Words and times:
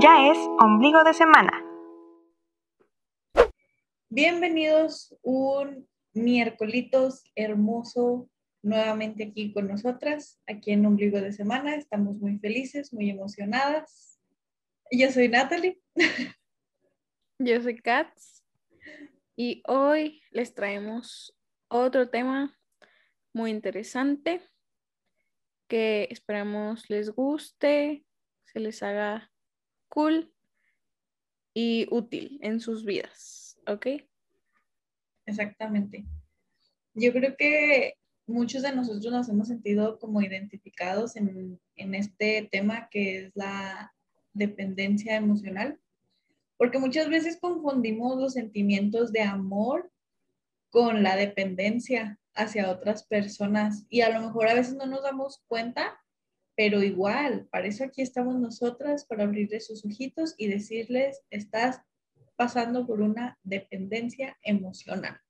Ya 0.00 0.28
es 0.28 0.38
ombligo 0.58 1.04
de 1.04 1.14
semana. 1.14 1.64
Bienvenidos 4.08 5.16
un 5.22 5.88
miércoles 6.12 7.22
hermoso 7.36 8.28
nuevamente 8.62 9.24
aquí 9.24 9.52
con 9.52 9.68
nosotras, 9.68 10.40
aquí 10.48 10.72
en 10.72 10.84
ombligo 10.84 11.20
de 11.20 11.32
semana. 11.32 11.76
Estamos 11.76 12.16
muy 12.16 12.40
felices, 12.40 12.92
muy 12.92 13.08
emocionadas. 13.08 14.20
Yo 14.90 15.12
soy 15.12 15.28
Natalie. 15.28 15.80
Yo 17.38 17.62
soy 17.62 17.76
Katz. 17.76 18.42
Y 19.36 19.62
hoy 19.68 20.22
les 20.32 20.54
traemos 20.54 21.36
otro 21.68 22.10
tema 22.10 22.58
muy 23.32 23.52
interesante 23.52 24.42
que 25.68 26.08
esperamos 26.10 26.90
les 26.90 27.10
guste, 27.10 28.04
se 28.44 28.60
les 28.60 28.82
haga 28.82 29.30
y 31.54 31.86
útil 31.90 32.38
en 32.42 32.60
sus 32.60 32.84
vidas, 32.84 33.58
¿ok? 33.66 33.86
Exactamente. 35.26 36.04
Yo 36.94 37.12
creo 37.12 37.36
que 37.36 37.94
muchos 38.26 38.62
de 38.62 38.74
nosotros 38.74 39.12
nos 39.12 39.28
hemos 39.28 39.48
sentido 39.48 39.98
como 39.98 40.20
identificados 40.22 41.16
en, 41.16 41.60
en 41.76 41.94
este 41.94 42.48
tema 42.50 42.88
que 42.90 43.18
es 43.18 43.32
la 43.34 43.94
dependencia 44.32 45.16
emocional, 45.16 45.78
porque 46.56 46.78
muchas 46.78 47.08
veces 47.08 47.38
confundimos 47.40 48.16
los 48.16 48.32
sentimientos 48.32 49.12
de 49.12 49.22
amor 49.22 49.90
con 50.70 51.02
la 51.02 51.16
dependencia 51.16 52.18
hacia 52.34 52.70
otras 52.70 53.04
personas 53.04 53.86
y 53.88 54.00
a 54.00 54.10
lo 54.10 54.26
mejor 54.26 54.48
a 54.48 54.54
veces 54.54 54.74
no 54.74 54.86
nos 54.86 55.02
damos 55.02 55.42
cuenta, 55.46 56.00
pero 56.56 56.82
igual, 56.82 57.48
para 57.50 57.66
eso 57.66 57.84
aquí 57.84 58.02
estamos 58.02 58.38
nosotras, 58.38 59.04
para 59.04 59.24
abrirles 59.24 59.66
sus 59.66 59.84
ojitos 59.84 60.34
y 60.38 60.48
decirles, 60.48 61.22
estás 61.30 61.82
pasando 62.36 62.86
por 62.86 63.00
una 63.00 63.38
dependencia 63.42 64.36
emocional. 64.42 65.20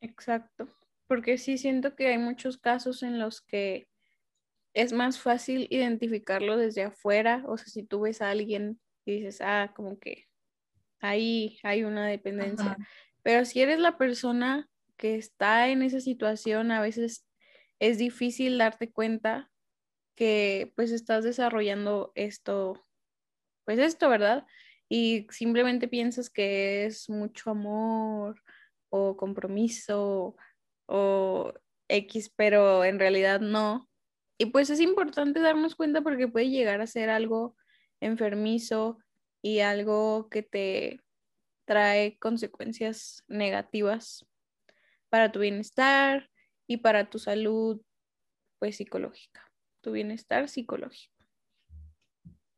Exacto, 0.00 0.76
porque 1.06 1.38
sí 1.38 1.58
siento 1.58 1.96
que 1.96 2.08
hay 2.08 2.18
muchos 2.18 2.58
casos 2.58 3.02
en 3.02 3.18
los 3.18 3.40
que 3.40 3.88
es 4.72 4.92
más 4.92 5.20
fácil 5.20 5.66
identificarlo 5.70 6.56
desde 6.56 6.82
afuera, 6.82 7.44
o 7.46 7.56
sea, 7.56 7.66
si 7.66 7.84
tú 7.84 8.02
ves 8.02 8.20
a 8.20 8.30
alguien 8.30 8.80
y 9.04 9.20
dices, 9.20 9.40
ah, 9.40 9.72
como 9.74 9.98
que 9.98 10.26
ahí 11.00 11.58
hay 11.62 11.84
una 11.84 12.06
dependencia, 12.06 12.76
pero 13.22 13.44
si 13.44 13.60
eres 13.62 13.78
la 13.78 13.96
persona 13.96 14.68
que 14.96 15.16
está 15.16 15.68
en 15.68 15.82
esa 15.82 16.00
situación, 16.00 16.70
a 16.70 16.80
veces 16.80 17.26
es 17.78 17.98
difícil 17.98 18.58
darte 18.58 18.90
cuenta 18.90 19.50
que 20.14 20.72
pues 20.76 20.90
estás 20.92 21.24
desarrollando 21.24 22.12
esto, 22.14 22.82
pues 23.64 23.78
esto, 23.78 24.08
¿verdad? 24.08 24.46
Y 24.88 25.26
simplemente 25.30 25.88
piensas 25.88 26.30
que 26.30 26.86
es 26.86 27.08
mucho 27.08 27.50
amor 27.50 28.42
o 28.90 29.16
compromiso 29.16 30.36
o 30.86 31.52
X, 31.88 32.32
pero 32.36 32.84
en 32.84 32.98
realidad 32.98 33.40
no. 33.40 33.88
Y 34.38 34.46
pues 34.46 34.70
es 34.70 34.80
importante 34.80 35.40
darnos 35.40 35.74
cuenta 35.74 36.02
porque 36.02 36.28
puede 36.28 36.50
llegar 36.50 36.80
a 36.80 36.86
ser 36.86 37.10
algo 37.10 37.56
enfermizo 38.00 38.98
y 39.42 39.60
algo 39.60 40.28
que 40.28 40.42
te 40.42 41.00
trae 41.66 42.18
consecuencias 42.18 43.24
negativas 43.28 44.26
para 45.08 45.32
tu 45.32 45.40
bienestar 45.40 46.30
y 46.66 46.78
para 46.78 47.08
tu 47.10 47.18
salud 47.18 47.80
pues 48.58 48.76
psicológica, 48.76 49.42
tu 49.84 49.92
bienestar 49.92 50.48
psicológico. 50.48 51.14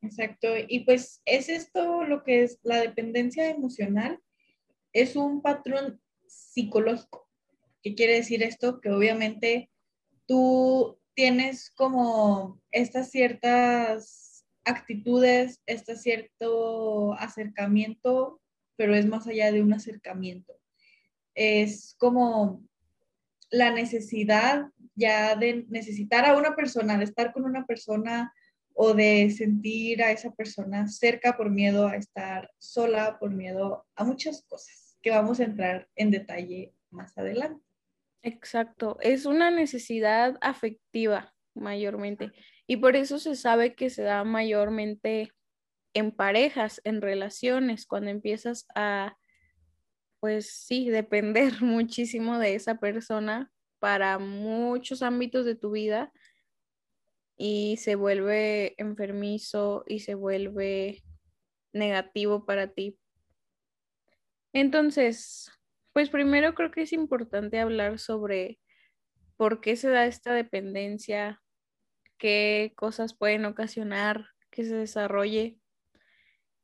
Exacto, 0.01 0.49
y 0.69 0.81
pues 0.85 1.21
es 1.25 1.49
esto 1.49 2.05
lo 2.05 2.23
que 2.23 2.45
es 2.45 2.59
la 2.63 2.81
dependencia 2.81 3.51
emocional, 3.51 4.21
es 4.93 5.17
un 5.17 5.43
patrón 5.43 6.01
psicológico. 6.27 7.29
¿Qué 7.83 7.95
quiere 7.95 8.15
decir 8.15 8.43
esto? 8.43 8.81
Que 8.81 8.91
obviamente 8.91 9.71
tú 10.27 10.99
tienes 11.15 11.71
como 11.71 12.63
estas 12.71 13.11
ciertas 13.11 14.47
actitudes, 14.65 15.61
este 15.67 15.97
cierto 15.97 17.13
acercamiento, 17.15 18.41
pero 18.77 18.95
es 18.95 19.07
más 19.07 19.27
allá 19.27 19.53
de 19.53 19.63
un 19.63 19.73
acercamiento 19.73 20.57
es 21.37 21.95
como 21.99 22.67
la 23.51 23.71
necesidad 23.71 24.67
ya 24.95 25.37
de 25.37 25.67
necesitar 25.69 26.25
a 26.25 26.37
una 26.37 26.55
persona, 26.57 26.99
de 26.99 27.05
estar 27.05 27.33
con 27.33 27.45
una 27.45 27.67
persona 27.67 28.33
o 28.75 28.95
de 28.95 29.31
sentir 29.31 30.03
a 30.03 30.11
esa 30.11 30.31
persona 30.33 30.87
cerca 30.89 31.37
por 31.37 31.51
miedo 31.51 31.89
a 31.89 31.97
estar 31.97 32.51
sola, 32.59 33.19
por 33.19 33.31
miedo 33.31 33.87
a 33.95 34.05
muchas 34.05 34.45
cosas 34.49 34.99
que 35.01 35.11
vamos 35.11 35.41
a 35.41 35.45
entrar 35.45 35.89
en 35.97 36.11
detalle 36.11 36.75
más 36.91 37.17
adelante. 37.17 37.65
Exacto, 38.23 38.99
es 39.01 39.25
una 39.25 39.51
necesidad 39.51 40.37
afectiva 40.41 41.33
mayormente 41.55 42.33
y 42.67 42.77
por 42.79 42.97
eso 42.97 43.19
se 43.19 43.37
sabe 43.37 43.75
que 43.75 43.89
se 43.89 44.03
da 44.03 44.25
mayormente 44.25 45.31
en 45.95 46.11
parejas, 46.13 46.81
en 46.85 47.01
relaciones, 47.01 47.87
cuando 47.87 48.11
empiezas 48.11 48.67
a 48.75 49.17
pues 50.21 50.51
sí, 50.51 50.91
depender 50.91 51.53
muchísimo 51.63 52.39
de 52.39 52.55
esa 52.55 52.79
persona 52.79 53.51
para 53.79 54.19
muchos 54.19 55.03
ámbitos 55.03 55.45
de 55.45 55.55
tu 55.55 55.71
vida 55.71 56.13
y 57.37 57.77
se 57.77 57.95
vuelve 57.95 58.75
enfermizo 58.79 59.85
y 59.87 60.01
se 60.01 60.15
vuelve 60.15 61.03
negativo 61.73 62.47
para 62.47 62.69
ti. 62.69 62.99
Entonces, 64.53 65.51
pues 65.93 66.11
primero 66.11 66.55
creo 66.55 66.71
que 66.71 66.83
es 66.83 66.93
importante 66.93 67.61
hablar 67.61 67.99
sobre 67.99 68.59
por 69.37 69.61
qué 69.61 69.77
se 69.77 69.91
da 69.91 70.07
esta 70.07 70.33
dependencia, 70.33 71.43
qué 72.19 72.73
cosas 72.77 73.15
pueden 73.15 73.45
ocasionar 73.45 74.29
que 74.51 74.65
se 74.65 74.75
desarrolle. 74.75 75.59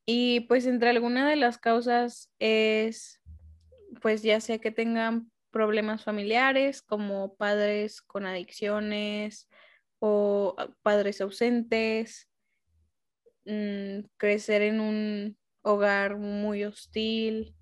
Y 0.06 0.40
pues 0.40 0.66
entre 0.66 0.90
algunas 0.90 1.28
de 1.28 1.36
las 1.36 1.58
causas 1.58 2.32
es 2.38 3.21
pues 4.02 4.22
ya 4.22 4.40
sea 4.40 4.58
que 4.58 4.72
tengan 4.72 5.30
problemas 5.50 6.04
familiares 6.04 6.82
como 6.82 7.36
padres 7.36 8.02
con 8.02 8.26
adicciones 8.26 9.48
o 10.00 10.54
ah, 10.58 10.68
padres 10.82 11.20
ausentes, 11.20 12.28
mm, 13.44 14.00
crecer 14.16 14.62
en 14.62 14.80
un 14.80 15.38
hogar 15.62 16.16
muy 16.16 16.64
hostil. 16.64 17.54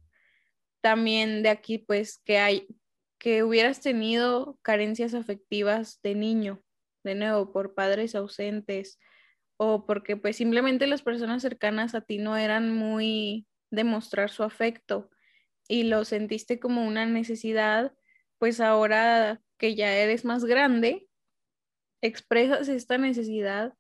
También 0.81 1.43
de 1.43 1.51
aquí 1.51 1.79
pues 1.79 2.23
que 2.25 2.39
hay 2.39 2.67
que 3.19 3.43
hubieras 3.43 3.83
tenido 3.83 4.59
carencias 4.63 5.13
afectivas 5.13 6.01
de 6.03 6.15
niño, 6.15 6.63
de 7.05 7.15
nuevo 7.15 7.53
por 7.53 7.75
padres 7.75 8.15
ausentes 8.15 8.99
o 9.59 9.85
porque 9.85 10.17
pues 10.17 10.37
simplemente 10.37 10.87
las 10.87 11.03
personas 11.03 11.43
cercanas 11.43 11.95
a 11.95 12.01
ti 12.01 12.17
no 12.17 12.39
eran 12.39 12.75
muy 12.75 13.47
de 13.71 13.85
mostrar 13.85 14.31
su 14.31 14.43
afecto 14.43 15.11
y 15.71 15.85
lo 15.85 16.05
sentiste 16.05 16.59
como 16.59 16.85
una 16.85 17.07
necesidad, 17.07 17.95
pues 18.39 18.61
ahora 18.61 19.41
que 19.57 19.77
ya 19.77 19.97
eres 19.97 20.25
más 20.25 20.45
grande, 20.45 21.07
expresas 22.01 22.69
esta 22.69 22.99
necesidad 22.99 23.75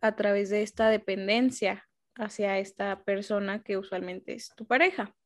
a 0.00 0.14
través 0.14 0.50
de 0.50 0.62
esta 0.62 0.88
dependencia 0.88 1.88
hacia 2.14 2.60
esta 2.60 3.02
persona 3.02 3.64
que 3.64 3.76
usualmente 3.76 4.34
es 4.34 4.54
tu 4.54 4.68
pareja. 4.68 5.16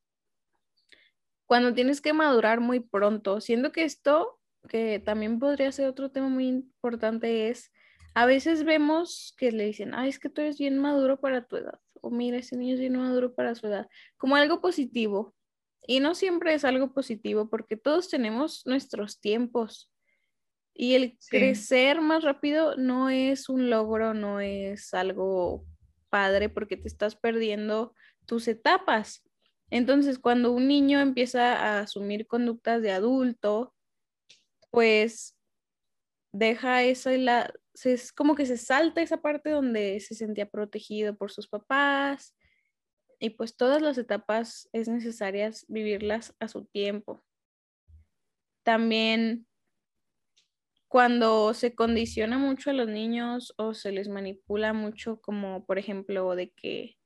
Cuando 1.45 1.75
tienes 1.75 2.01
que 2.01 2.15
madurar 2.15 2.61
muy 2.61 2.81
pronto, 2.81 3.43
siendo 3.43 3.71
que 3.71 3.85
esto, 3.85 4.41
que 4.71 5.01
también 5.01 5.39
podría 5.39 5.71
ser 5.71 5.87
otro 5.87 6.11
tema 6.11 6.29
muy 6.29 6.47
importante, 6.47 7.51
es 7.51 7.71
a 8.15 8.25
veces 8.25 8.65
vemos 8.65 9.35
que 9.37 9.53
le 9.53 9.67
dicen, 9.67 9.93
ay, 9.95 10.09
es 10.09 10.19
que 10.19 10.31
tú 10.31 10.41
eres 10.41 10.57
bien 10.57 10.79
maduro 10.79 11.21
para 11.21 11.45
tu 11.47 11.57
edad, 11.57 11.79
o 12.01 12.09
mira, 12.09 12.39
ese 12.39 12.57
niño 12.57 12.73
es 12.73 12.81
bien 12.81 12.97
maduro 12.97 13.35
para 13.35 13.55
su 13.55 13.67
edad, 13.67 13.87
como 14.17 14.37
algo 14.37 14.63
positivo, 14.63 15.35
y 15.87 16.01
no 16.01 16.15
siempre 16.15 16.55
es 16.55 16.65
algo 16.65 16.93
positivo 16.93 17.49
porque 17.49 17.77
todos 17.77 18.09
tenemos 18.09 18.67
nuestros 18.67 19.21
tiempos. 19.21 19.91
Y 20.75 20.95
el 20.95 21.19
crecer 21.29 22.01
más 22.01 22.23
rápido 22.23 22.77
no 22.77 23.11
es 23.11 23.49
un 23.49 23.71
logro, 23.71 24.15
no 24.15 24.41
es 24.41 24.95
algo 24.95 25.65
padre 26.09 26.49
porque 26.49 26.77
te 26.77 26.89
estás 26.89 27.17
perdiendo 27.17 27.95
tus 28.27 28.49
etapas. 28.49 29.23
Entonces, 29.71 30.19
cuando 30.19 30.53
un 30.53 30.69
niño 30.69 31.01
empieza 31.01 31.55
a 31.57 31.81
asumir 31.81 32.27
conductas 32.27 32.83
de 32.83 32.93
adulto, 32.93 33.75
pues 34.71 35.37
deja 36.33 36.83
eso 36.83 37.11
y 37.11 37.19
la, 37.19 37.53
es 37.85 38.13
como 38.13 38.35
que 38.35 38.47
se 38.47 38.57
salta 38.57 39.03
esa 39.03 39.21
parte 39.21 39.51
donde 39.51 40.01
se 40.01 40.15
sentía 40.15 40.49
protegido 40.49 41.17
por 41.17 41.31
sus 41.31 41.49
papás, 41.49 42.35
y 43.21 43.31
pues 43.31 43.57
todas 43.57 43.83
las 43.83 43.99
etapas 43.99 44.69
es 44.73 44.89
necesarias 44.89 45.67
vivirlas 45.69 46.35
a 46.41 46.49
su 46.49 46.65
tiempo. 46.65 47.23
También 48.65 49.47
cuando 50.89 51.55
se 51.55 51.75
condiciona 51.75 52.39
mucho 52.39 52.71
a 52.71 52.73
los 52.73 52.89
niños 52.89 53.55
o 53.59 53.75
se 53.75 53.93
les 53.93 54.09
manipula 54.09 54.73
mucho, 54.73 55.21
como 55.21 55.65
por 55.67 55.79
ejemplo 55.79 56.35
de 56.35 56.51
que, 56.51 56.97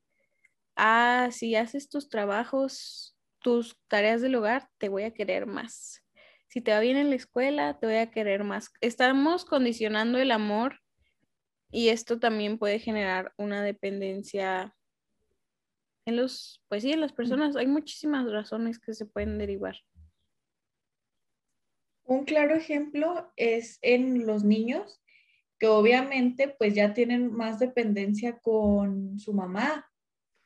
ah, 0.75 1.29
si 1.31 1.55
haces 1.55 1.89
tus 1.89 2.09
trabajos, 2.09 3.17
tus 3.39 3.77
tareas 3.87 4.21
del 4.21 4.35
hogar, 4.35 4.69
te 4.79 4.89
voy 4.89 5.03
a 5.03 5.13
querer 5.13 5.45
más. 5.45 6.01
Si 6.47 6.61
te 6.61 6.71
va 6.71 6.79
bien 6.79 6.97
en 6.97 7.09
la 7.09 7.15
escuela, 7.15 7.77
te 7.77 7.87
voy 7.87 7.97
a 7.97 8.09
querer 8.09 8.43
más. 8.45 8.71
Estamos 8.79 9.45
condicionando 9.45 10.17
el 10.17 10.31
amor 10.31 10.79
y 11.69 11.89
esto 11.89 12.19
también 12.19 12.57
puede 12.57 12.79
generar 12.79 13.33
una 13.37 13.61
dependencia 13.61 14.74
en 16.05 16.15
los, 16.15 16.63
pues 16.69 16.83
sí, 16.83 16.91
en 16.91 17.01
las 17.01 17.13
personas. 17.13 17.55
Hay 17.55 17.67
muchísimas 17.67 18.31
razones 18.31 18.79
que 18.79 18.93
se 18.93 19.05
pueden 19.05 19.37
derivar. 19.37 19.75
Un 22.03 22.25
claro 22.25 22.55
ejemplo 22.55 23.31
es 23.35 23.79
en 23.81 24.27
los 24.27 24.43
niños, 24.43 25.01
que 25.59 25.67
obviamente 25.67 26.47
pues 26.47 26.75
ya 26.75 26.93
tienen 26.93 27.33
más 27.33 27.59
dependencia 27.59 28.37
con 28.39 29.17
su 29.17 29.33
mamá, 29.33 29.89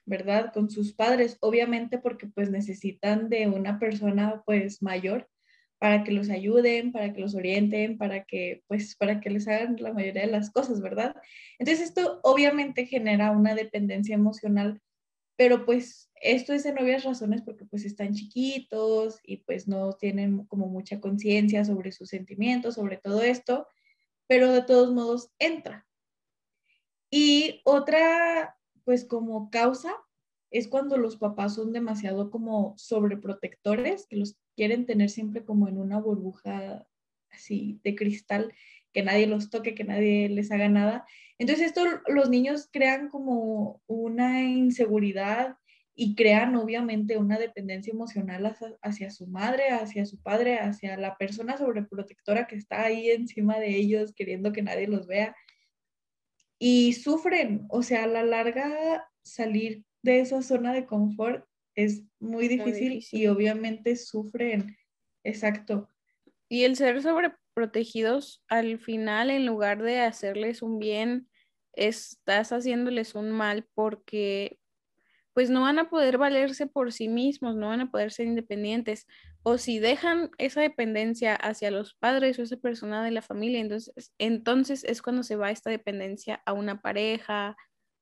¿verdad? 0.05 0.53
Con 0.53 0.69
sus 0.69 0.93
padres, 0.93 1.37
obviamente 1.41 1.97
porque 1.97 2.27
pues 2.27 2.49
necesitan 2.49 3.29
de 3.29 3.47
una 3.47 3.77
persona 3.77 4.41
pues 4.45 4.81
mayor 4.81 5.27
para 5.79 6.03
que 6.03 6.11
los 6.11 6.29
ayuden, 6.29 6.91
para 6.91 7.13
que 7.13 7.21
los 7.21 7.35
orienten, 7.35 7.97
para 7.97 8.23
que 8.23 8.63
pues 8.67 8.95
para 8.95 9.19
que 9.19 9.29
les 9.29 9.47
hagan 9.47 9.75
la 9.79 9.93
mayoría 9.93 10.23
de 10.23 10.31
las 10.31 10.51
cosas, 10.51 10.81
¿verdad? 10.81 11.15
Entonces 11.57 11.87
esto 11.89 12.19
obviamente 12.23 12.85
genera 12.85 13.31
una 13.31 13.55
dependencia 13.55 14.15
emocional 14.15 14.81
pero 15.39 15.65
pues 15.65 16.11
esto 16.15 16.51
es 16.51 16.65
en 16.65 16.77
obvias 16.79 17.05
razones 17.05 17.41
porque 17.41 17.63
pues 17.63 17.85
están 17.85 18.13
chiquitos 18.13 19.21
y 19.23 19.37
pues 19.37 19.69
no 19.69 19.93
tienen 19.93 20.43
como 20.47 20.67
mucha 20.67 20.99
conciencia 20.99 21.63
sobre 21.63 21.93
sus 21.93 22.09
sentimientos, 22.09 22.75
sobre 22.75 22.97
todo 22.97 23.21
esto, 23.21 23.65
pero 24.27 24.51
de 24.51 24.63
todos 24.63 24.93
modos 24.93 25.31
entra. 25.39 25.87
Y 27.09 27.61
otra 27.63 28.57
pues 28.83 29.05
como 29.05 29.49
causa 29.49 29.95
es 30.51 30.67
cuando 30.67 30.97
los 30.97 31.15
papás 31.15 31.55
son 31.55 31.71
demasiado 31.71 32.31
como 32.31 32.73
sobreprotectores, 32.77 34.07
que 34.07 34.17
los 34.17 34.37
quieren 34.57 34.85
tener 34.85 35.09
siempre 35.09 35.45
como 35.45 35.69
en 35.69 35.77
una 35.77 36.01
burbuja 36.01 36.85
así 37.29 37.79
de 37.85 37.95
cristal, 37.95 38.53
que 38.93 39.03
nadie 39.03 39.27
los 39.27 39.49
toque, 39.49 39.75
que 39.75 39.83
nadie 39.83 40.29
les 40.29 40.51
haga 40.51 40.69
nada. 40.69 41.05
Entonces 41.37 41.67
esto 41.67 41.85
los 42.07 42.29
niños 42.29 42.69
crean 42.71 43.09
como 43.09 43.81
una 43.87 44.43
inseguridad 44.43 45.55
y 45.95 46.15
crean 46.15 46.55
obviamente 46.55 47.17
una 47.17 47.37
dependencia 47.37 47.91
emocional 47.91 48.55
hacia, 48.81 49.11
su 49.11 49.27
madre, 49.27 49.71
hacia 49.71 50.05
su 50.05 50.21
padre, 50.21 50.59
hacia 50.59 50.95
la 50.95 51.17
persona 51.17 51.57
sobreprotectora 51.57 52.47
que 52.47 52.55
está 52.55 52.83
ahí 52.83 53.09
encima 53.09 53.59
de 53.59 53.75
ellos 53.75 54.13
queriendo 54.13 54.53
que 54.53 54.61
nadie 54.61 54.87
los 54.87 55.07
vea. 55.07 55.35
Y 56.57 56.93
sufren, 56.93 57.65
o 57.69 57.83
sea, 57.83 58.05
a 58.05 58.07
la 58.07 58.23
larga 58.23 59.09
salir 59.23 59.83
de 60.01 60.21
esa 60.21 60.41
zona 60.41 60.73
de 60.73 60.85
confort 60.85 61.45
es 61.75 62.03
muy 62.19 62.47
difícil, 62.47 63.05
y 63.11 63.27
obviamente 63.27 63.95
sufren, 63.95 64.77
exacto. 65.23 65.89
Y 66.47 66.63
el 66.63 66.75
ser 66.75 67.01
sobreprotegidos 67.49 68.43
al 68.47 68.79
final, 68.79 69.29
en 69.29 69.45
lugar 69.45 69.81
de 69.81 69.99
hacerles 70.01 70.61
un 70.61 70.79
bien, 70.79 71.27
estás 71.73 72.51
haciéndoles 72.51 73.15
un 73.15 73.31
mal 73.31 73.67
porque 73.73 74.59
pues 75.33 75.49
no 75.49 75.61
van 75.61 75.79
a 75.79 75.89
poder 75.89 76.17
valerse 76.17 76.67
por 76.67 76.91
sí 76.91 77.07
mismos, 77.07 77.55
no 77.55 77.67
van 77.67 77.81
a 77.81 77.91
poder 77.91 78.11
ser 78.11 78.25
independientes. 78.25 79.07
O 79.43 79.57
si 79.57 79.79
dejan 79.79 80.31
esa 80.37 80.59
dependencia 80.59 81.35
hacia 81.35 81.71
los 81.71 81.93
padres 81.93 82.37
o 82.39 82.41
esa 82.41 82.57
persona 82.57 83.05
de 83.05 83.11
la 83.11 83.21
familia, 83.21 83.61
entonces, 83.61 84.13
entonces 84.17 84.83
es 84.83 85.01
cuando 85.01 85.23
se 85.23 85.37
va 85.37 85.51
esta 85.51 85.69
dependencia 85.69 86.41
a 86.45 86.51
una 86.53 86.81
pareja 86.81 87.55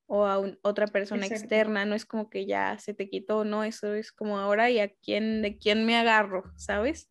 o 0.07 0.25
a 0.25 0.39
otra 0.63 0.87
persona 0.87 1.27
externa. 1.27 1.85
No 1.85 1.93
es 1.93 2.05
como 2.05 2.29
que 2.29 2.47
ya 2.47 2.79
se 2.79 2.95
te 2.95 3.07
quitó, 3.07 3.43
no, 3.43 3.63
eso 3.63 3.93
es 3.93 4.11
como 4.11 4.39
ahora 4.39 4.71
y 4.71 4.79
a 4.79 4.89
quién, 4.89 5.43
de 5.43 5.57
quién 5.59 5.85
me 5.85 5.95
agarro, 5.95 6.43
¿sabes? 6.55 7.09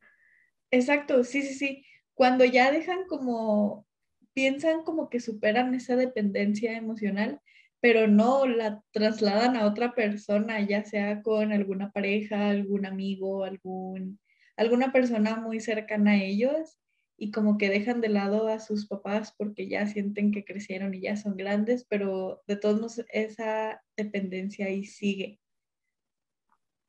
Exacto, 0.72 1.22
sí, 1.22 1.42
sí, 1.42 1.54
sí. 1.54 1.85
Cuando 2.16 2.46
ya 2.46 2.72
dejan 2.72 3.04
como 3.06 3.86
piensan 4.32 4.84
como 4.84 5.10
que 5.10 5.20
superan 5.20 5.74
esa 5.74 5.96
dependencia 5.96 6.76
emocional, 6.76 7.40
pero 7.80 8.08
no 8.08 8.46
la 8.46 8.82
trasladan 8.90 9.54
a 9.56 9.66
otra 9.66 9.94
persona, 9.94 10.60
ya 10.60 10.82
sea 10.82 11.22
con 11.22 11.52
alguna 11.52 11.92
pareja, 11.92 12.48
algún 12.48 12.86
amigo, 12.86 13.44
algún, 13.44 14.18
alguna 14.56 14.92
persona 14.92 15.36
muy 15.36 15.60
cercana 15.60 16.12
a 16.12 16.22
ellos 16.22 16.78
y 17.18 17.30
como 17.30 17.58
que 17.58 17.68
dejan 17.68 18.00
de 18.00 18.08
lado 18.08 18.48
a 18.48 18.60
sus 18.60 18.86
papás 18.86 19.34
porque 19.36 19.68
ya 19.68 19.86
sienten 19.86 20.32
que 20.32 20.44
crecieron 20.44 20.94
y 20.94 21.02
ya 21.02 21.16
son 21.16 21.36
grandes, 21.36 21.84
pero 21.84 22.42
de 22.46 22.56
todos 22.56 22.76
modos 22.76 23.04
esa 23.10 23.82
dependencia 23.94 24.66
ahí 24.66 24.84
sigue. 24.84 25.38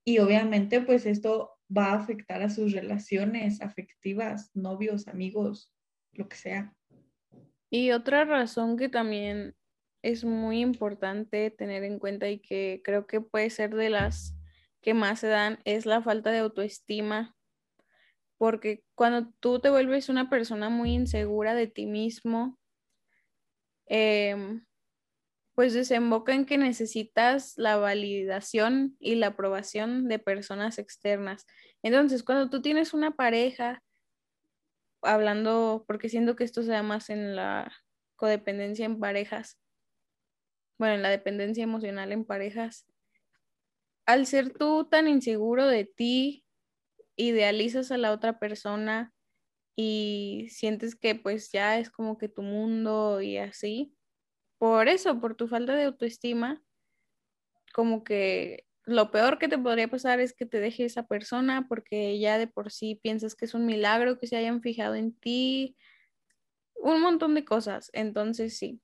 Y 0.05 0.19
obviamente 0.19 0.79
pues 0.79 1.05
esto 1.05 1.56
va 1.75 1.91
a 1.91 1.95
afectar 1.95 2.41
a 2.41 2.49
sus 2.49 2.73
relaciones 2.73 3.61
afectivas, 3.61 4.51
novios, 4.53 5.07
amigos, 5.07 5.73
lo 6.13 6.27
que 6.27 6.35
sea. 6.35 6.73
Y 7.69 7.91
otra 7.91 8.23
razón 8.25 8.77
que 8.77 8.89
también 8.89 9.55
es 10.01 10.23
muy 10.23 10.61
importante 10.61 11.51
tener 11.51 11.83
en 11.83 11.99
cuenta 11.99 12.29
y 12.29 12.39
que 12.39 12.81
creo 12.83 13.07
que 13.07 13.21
puede 13.21 13.49
ser 13.49 13.75
de 13.75 13.89
las 13.89 14.35
que 14.81 14.93
más 14.93 15.19
se 15.19 15.27
dan 15.27 15.59
es 15.65 15.85
la 15.85 16.01
falta 16.01 16.31
de 16.31 16.39
autoestima. 16.39 17.35
Porque 18.37 18.83
cuando 18.95 19.33
tú 19.39 19.59
te 19.59 19.69
vuelves 19.69 20.09
una 20.09 20.29
persona 20.29 20.69
muy 20.69 20.93
insegura 20.93 21.55
de 21.55 21.67
ti 21.67 21.87
mismo, 21.87 22.57
em, 23.87 24.66
pues 25.57 25.73
desemboca 25.73 26.35
en 26.35 26.45
que 26.45 26.59
necesitas 26.59 27.57
la 27.57 27.77
validación 27.77 28.95
y 28.99 29.15
la 29.15 29.29
aprobación 29.29 30.07
de 30.07 30.19
personas 30.19 30.77
externas. 30.77 31.47
Entonces, 31.81 32.21
cuando 32.21 32.51
tú 32.51 32.61
tienes 32.61 32.93
una 32.93 33.15
pareja 33.15 33.83
hablando, 35.01 35.83
porque 35.87 36.09
siento 36.09 36.35
que 36.35 36.43
esto 36.43 36.61
se 36.61 36.69
da 36.69 36.83
más 36.83 37.09
en 37.09 37.35
la 37.35 37.73
codependencia 38.17 38.85
en 38.85 38.99
parejas, 38.99 39.57
bueno, 40.77 40.93
en 40.93 41.01
la 41.01 41.09
dependencia 41.09 41.63
emocional 41.63 42.11
en 42.11 42.23
parejas, 42.23 42.85
al 44.05 44.27
ser 44.27 44.53
tú 44.53 44.85
tan 44.85 45.07
inseguro 45.07 45.65
de 45.65 45.85
ti, 45.85 46.45
idealizas 47.15 47.91
a 47.91 47.97
la 47.97 48.11
otra 48.11 48.37
persona 48.37 49.11
y 49.75 50.49
sientes 50.51 50.95
que 50.95 51.15
pues 51.15 51.51
ya 51.51 51.79
es 51.79 51.89
como 51.89 52.19
que 52.19 52.29
tu 52.29 52.43
mundo 52.43 53.21
y 53.23 53.37
así, 53.37 53.96
por 54.57 54.87
eso, 54.87 55.19
por 55.19 55.35
tu 55.35 55.47
falta 55.47 55.75
de 55.75 55.85
autoestima, 55.85 56.61
como 57.73 58.03
que 58.03 58.65
lo 58.85 59.11
peor 59.11 59.37
que 59.37 59.49
te 59.49 59.57
podría 59.57 59.89
pasar 59.89 60.19
es 60.19 60.33
que 60.33 60.45
te 60.45 60.59
deje 60.59 60.85
esa 60.85 61.07
persona 61.07 61.65
porque 61.67 62.17
ya 62.19 62.37
de 62.37 62.47
por 62.47 62.71
sí 62.71 62.99
piensas 63.03 63.35
que 63.35 63.45
es 63.45 63.53
un 63.53 63.65
milagro 63.65 64.17
que 64.17 64.27
se 64.27 64.37
hayan 64.37 64.61
fijado 64.61 64.95
en 64.95 65.13
ti, 65.13 65.75
un 66.75 67.01
montón 67.01 67.35
de 67.35 67.43
cosas. 67.43 67.89
Entonces, 67.93 68.57
sí, 68.57 68.81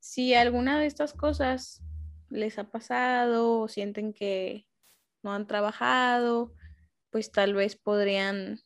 si 0.00 0.34
alguna 0.34 0.80
de 0.80 0.86
estas 0.86 1.12
cosas 1.14 1.82
les 2.30 2.58
ha 2.58 2.70
pasado 2.70 3.60
o 3.60 3.68
sienten 3.68 4.12
que 4.12 4.66
no 5.22 5.32
han 5.32 5.46
trabajado, 5.46 6.52
pues 7.10 7.30
tal 7.30 7.54
vez 7.54 7.76
podrían, 7.76 8.60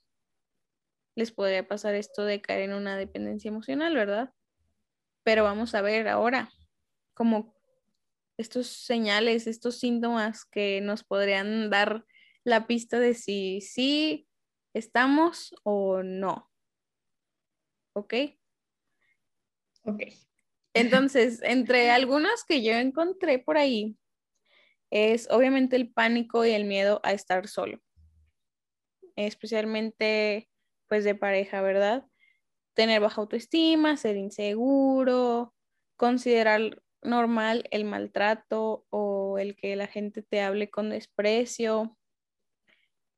les 1.14 1.32
podría 1.32 1.68
pasar 1.68 1.94
esto 1.94 2.24
de 2.24 2.40
caer 2.40 2.62
en 2.62 2.72
una 2.72 2.96
dependencia 2.96 3.50
emocional, 3.50 3.94
¿verdad? 3.94 4.32
Pero 5.26 5.42
vamos 5.42 5.74
a 5.74 5.82
ver 5.82 6.06
ahora, 6.06 6.52
como 7.12 7.52
estos 8.38 8.68
señales, 8.68 9.48
estos 9.48 9.76
síntomas 9.76 10.44
que 10.44 10.80
nos 10.80 11.02
podrían 11.02 11.68
dar 11.68 12.04
la 12.44 12.68
pista 12.68 13.00
de 13.00 13.12
si 13.14 13.60
sí 13.60 14.28
estamos 14.72 15.52
o 15.64 16.04
no. 16.04 16.48
¿Ok? 17.92 18.14
Ok. 19.82 20.02
Entonces, 20.74 21.42
entre 21.42 21.90
algunos 21.90 22.44
que 22.44 22.62
yo 22.62 22.74
encontré 22.74 23.40
por 23.40 23.58
ahí, 23.58 23.98
es 24.92 25.28
obviamente 25.28 25.74
el 25.74 25.92
pánico 25.92 26.44
y 26.44 26.52
el 26.52 26.66
miedo 26.66 27.00
a 27.02 27.12
estar 27.12 27.48
solo. 27.48 27.82
Especialmente, 29.16 30.48
pues, 30.86 31.02
de 31.02 31.16
pareja, 31.16 31.62
¿verdad? 31.62 32.06
Tener 32.76 33.00
baja 33.00 33.22
autoestima, 33.22 33.96
ser 33.96 34.16
inseguro, 34.16 35.54
considerar 35.96 36.82
normal 37.02 37.66
el 37.70 37.84
maltrato 37.84 38.84
o 38.90 39.38
el 39.38 39.56
que 39.56 39.74
la 39.76 39.86
gente 39.86 40.22
te 40.22 40.42
hable 40.42 40.70
con 40.70 40.90
desprecio. 40.90 41.96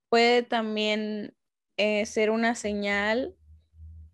Puede 0.09 0.45
también 0.45 1.35
eh, 1.77 2.07
ser 2.07 2.31
una 2.31 2.55
señal 2.55 3.35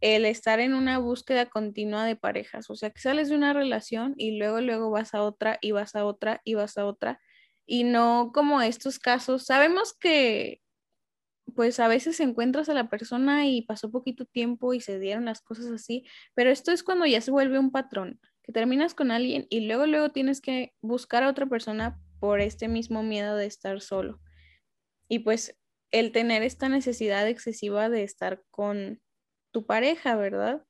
el 0.01 0.27
estar 0.27 0.61
en 0.61 0.75
una 0.75 0.99
búsqueda 0.99 1.47
continua 1.47 2.05
de 2.05 2.17
parejas, 2.17 2.69
o 2.69 2.77
sea, 2.77 2.91
que 2.91 3.01
sales 3.01 3.31
de 3.31 3.37
una 3.37 3.55
relación 3.55 4.15
y 4.19 4.37
luego, 4.37 4.61
luego 4.61 4.91
vas 4.91 5.15
a 5.15 5.23
otra 5.23 5.59
y 5.63 5.73
vas 5.73 5.95
a 5.95 6.05
otra 6.05 6.43
y 6.45 6.55
vas 6.55 6.77
a 6.77 6.85
otra, 6.85 7.21
y 7.67 7.85
no 7.85 8.31
como 8.35 8.61
estos 8.61 8.99
casos. 8.99 9.47
Sabemos 9.47 9.95
que 9.99 10.61
pues 11.55 11.79
a 11.81 11.89
veces 11.89 12.21
encuentras 12.21 12.69
a 12.69 12.75
la 12.75 12.89
persona 12.89 13.47
y 13.47 13.63
pasó 13.63 13.91
poquito 13.91 14.25
tiempo 14.25 14.75
y 14.75 14.81
se 14.81 14.99
dieron 14.99 15.27
las 15.27 15.41
cosas 15.41 15.67
así, 15.67 16.05
pero 16.35 16.51
esto 16.51 16.73
es 16.73 16.83
cuando 16.83 17.07
ya 17.07 17.21
se 17.21 17.31
vuelve 17.31 17.59
un 17.59 17.71
patrón, 17.71 18.21
que 18.43 18.53
terminas 18.53 18.95
con 18.95 19.11
alguien 19.11 19.47
y 19.51 19.61
luego 19.67 19.87
luego 19.87 20.11
tienes 20.11 20.41
que 20.41 20.75
buscar 20.81 21.23
a 21.23 21.29
otra 21.29 21.47
persona 21.47 22.01
por 22.19 22.41
este 22.41 22.69
mismo 22.69 23.03
miedo 23.03 23.37
de 23.37 23.47
estar 23.47 23.81
solo. 23.81 24.21
Y 25.09 25.21
pues 25.21 25.59
el 25.91 26.13
tener 26.13 26.43
esta 26.43 26.69
necesidad 26.69 27.29
excesiva 27.29 27.89
de 27.89 28.03
estar 28.03 28.43
con 28.51 29.01
tu 29.53 29.67
pareja, 29.67 30.17
¿verdad? 30.17 30.65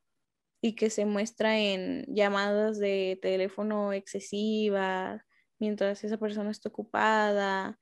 Y 0.61 0.75
que 0.75 0.91
se 0.91 1.07
muestra 1.07 1.59
en 1.59 2.05
llamadas 2.09 2.79
de 2.79 3.19
teléfono 3.23 3.93
excesivas 3.93 5.23
mientras 5.59 6.05
esa 6.05 6.19
persona 6.19 6.51
está 6.51 6.69
ocupada, 6.69 7.79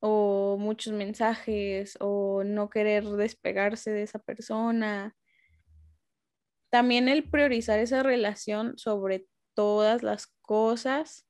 o 0.00 0.56
muchos 0.58 0.92
mensajes, 0.92 1.96
o 2.00 2.44
no 2.44 2.70
querer 2.70 3.04
despegarse 3.04 3.90
de 3.90 4.02
esa 4.02 4.18
persona. 4.18 5.16
También 6.70 7.08
el 7.08 7.28
priorizar 7.28 7.78
esa 7.78 8.02
relación 8.02 8.76
sobre 8.78 9.26
todas 9.54 10.02
las 10.02 10.26
cosas 10.42 11.26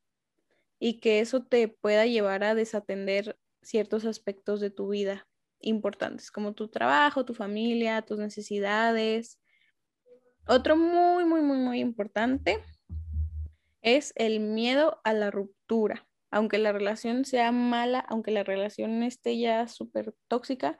y 0.78 1.00
que 1.00 1.20
eso 1.20 1.44
te 1.44 1.68
pueda 1.68 2.06
llevar 2.06 2.44
a 2.44 2.54
desatender 2.54 3.38
ciertos 3.62 4.04
aspectos 4.04 4.60
de 4.60 4.70
tu 4.70 4.88
vida 4.88 5.26
importantes, 5.60 6.30
como 6.30 6.54
tu 6.54 6.68
trabajo, 6.68 7.24
tu 7.24 7.34
familia, 7.34 8.02
tus 8.02 8.18
necesidades. 8.18 9.40
Otro 10.46 10.76
muy, 10.76 11.24
muy, 11.24 11.40
muy, 11.40 11.58
muy 11.58 11.80
importante 11.80 12.62
es 13.82 14.12
el 14.16 14.40
miedo 14.40 15.00
a 15.04 15.12
la 15.12 15.30
ruptura. 15.30 16.06
Aunque 16.36 16.58
la 16.58 16.70
relación 16.70 17.24
sea 17.24 17.50
mala, 17.50 18.00
aunque 18.00 18.30
la 18.30 18.44
relación 18.44 19.02
esté 19.02 19.38
ya 19.38 19.68
súper 19.68 20.14
tóxica, 20.28 20.78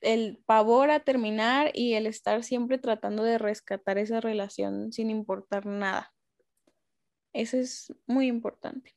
el 0.00 0.42
pavor 0.46 0.90
a 0.90 1.04
terminar 1.04 1.70
y 1.74 1.94
el 1.94 2.08
estar 2.08 2.42
siempre 2.42 2.76
tratando 2.76 3.22
de 3.22 3.38
rescatar 3.38 3.98
esa 3.98 4.20
relación 4.20 4.90
sin 4.90 5.08
importar 5.08 5.64
nada. 5.64 6.12
Eso 7.32 7.56
es 7.56 7.94
muy 8.08 8.26
importante. 8.26 8.96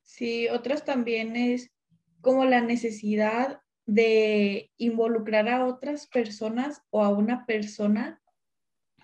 Sí, 0.00 0.48
otras 0.48 0.86
también 0.86 1.36
es 1.36 1.70
como 2.22 2.46
la 2.46 2.62
necesidad 2.62 3.60
de 3.84 4.70
involucrar 4.78 5.50
a 5.50 5.66
otras 5.66 6.06
personas 6.06 6.80
o 6.88 7.04
a 7.04 7.10
una 7.10 7.44
persona 7.44 8.22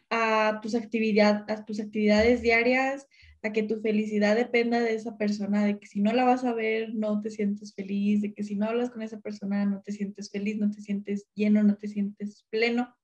a 0.09 0.61
tus, 0.62 0.75
actividad, 0.75 1.44
a 1.50 1.62
tus 1.66 1.78
actividades 1.78 2.40
diarias, 2.40 3.06
a 3.43 3.53
que 3.53 3.63
tu 3.65 3.81
felicidad 3.81 4.37
dependa 4.37 4.81
de 4.81 4.95
esa 4.95 5.17
persona, 5.17 5.65
de 5.65 5.79
que 5.79 5.87
si 5.87 6.01
no 6.01 6.13
la 6.13 6.25
vas 6.25 6.45
a 6.45 6.55
ver 6.55 6.95
no 6.95 7.21
te 7.21 7.31
sientes 7.31 7.75
feliz, 7.75 8.23
de 8.23 8.33
que 8.33 8.45
si 8.45 8.55
no 8.55 8.67
hablas 8.67 8.91
con 8.91 9.03
esa 9.03 9.21
persona 9.21 9.65
no 9.67 9.83
te 9.83 9.93
sientes 9.93 10.31
feliz, 10.31 10.59
no 10.59 10.71
te 10.71 10.81
sientes 10.81 11.27
lleno, 11.35 11.63
no 11.63 11.77
te 11.77 11.89
sientes 11.89 12.47
pleno. 12.51 12.97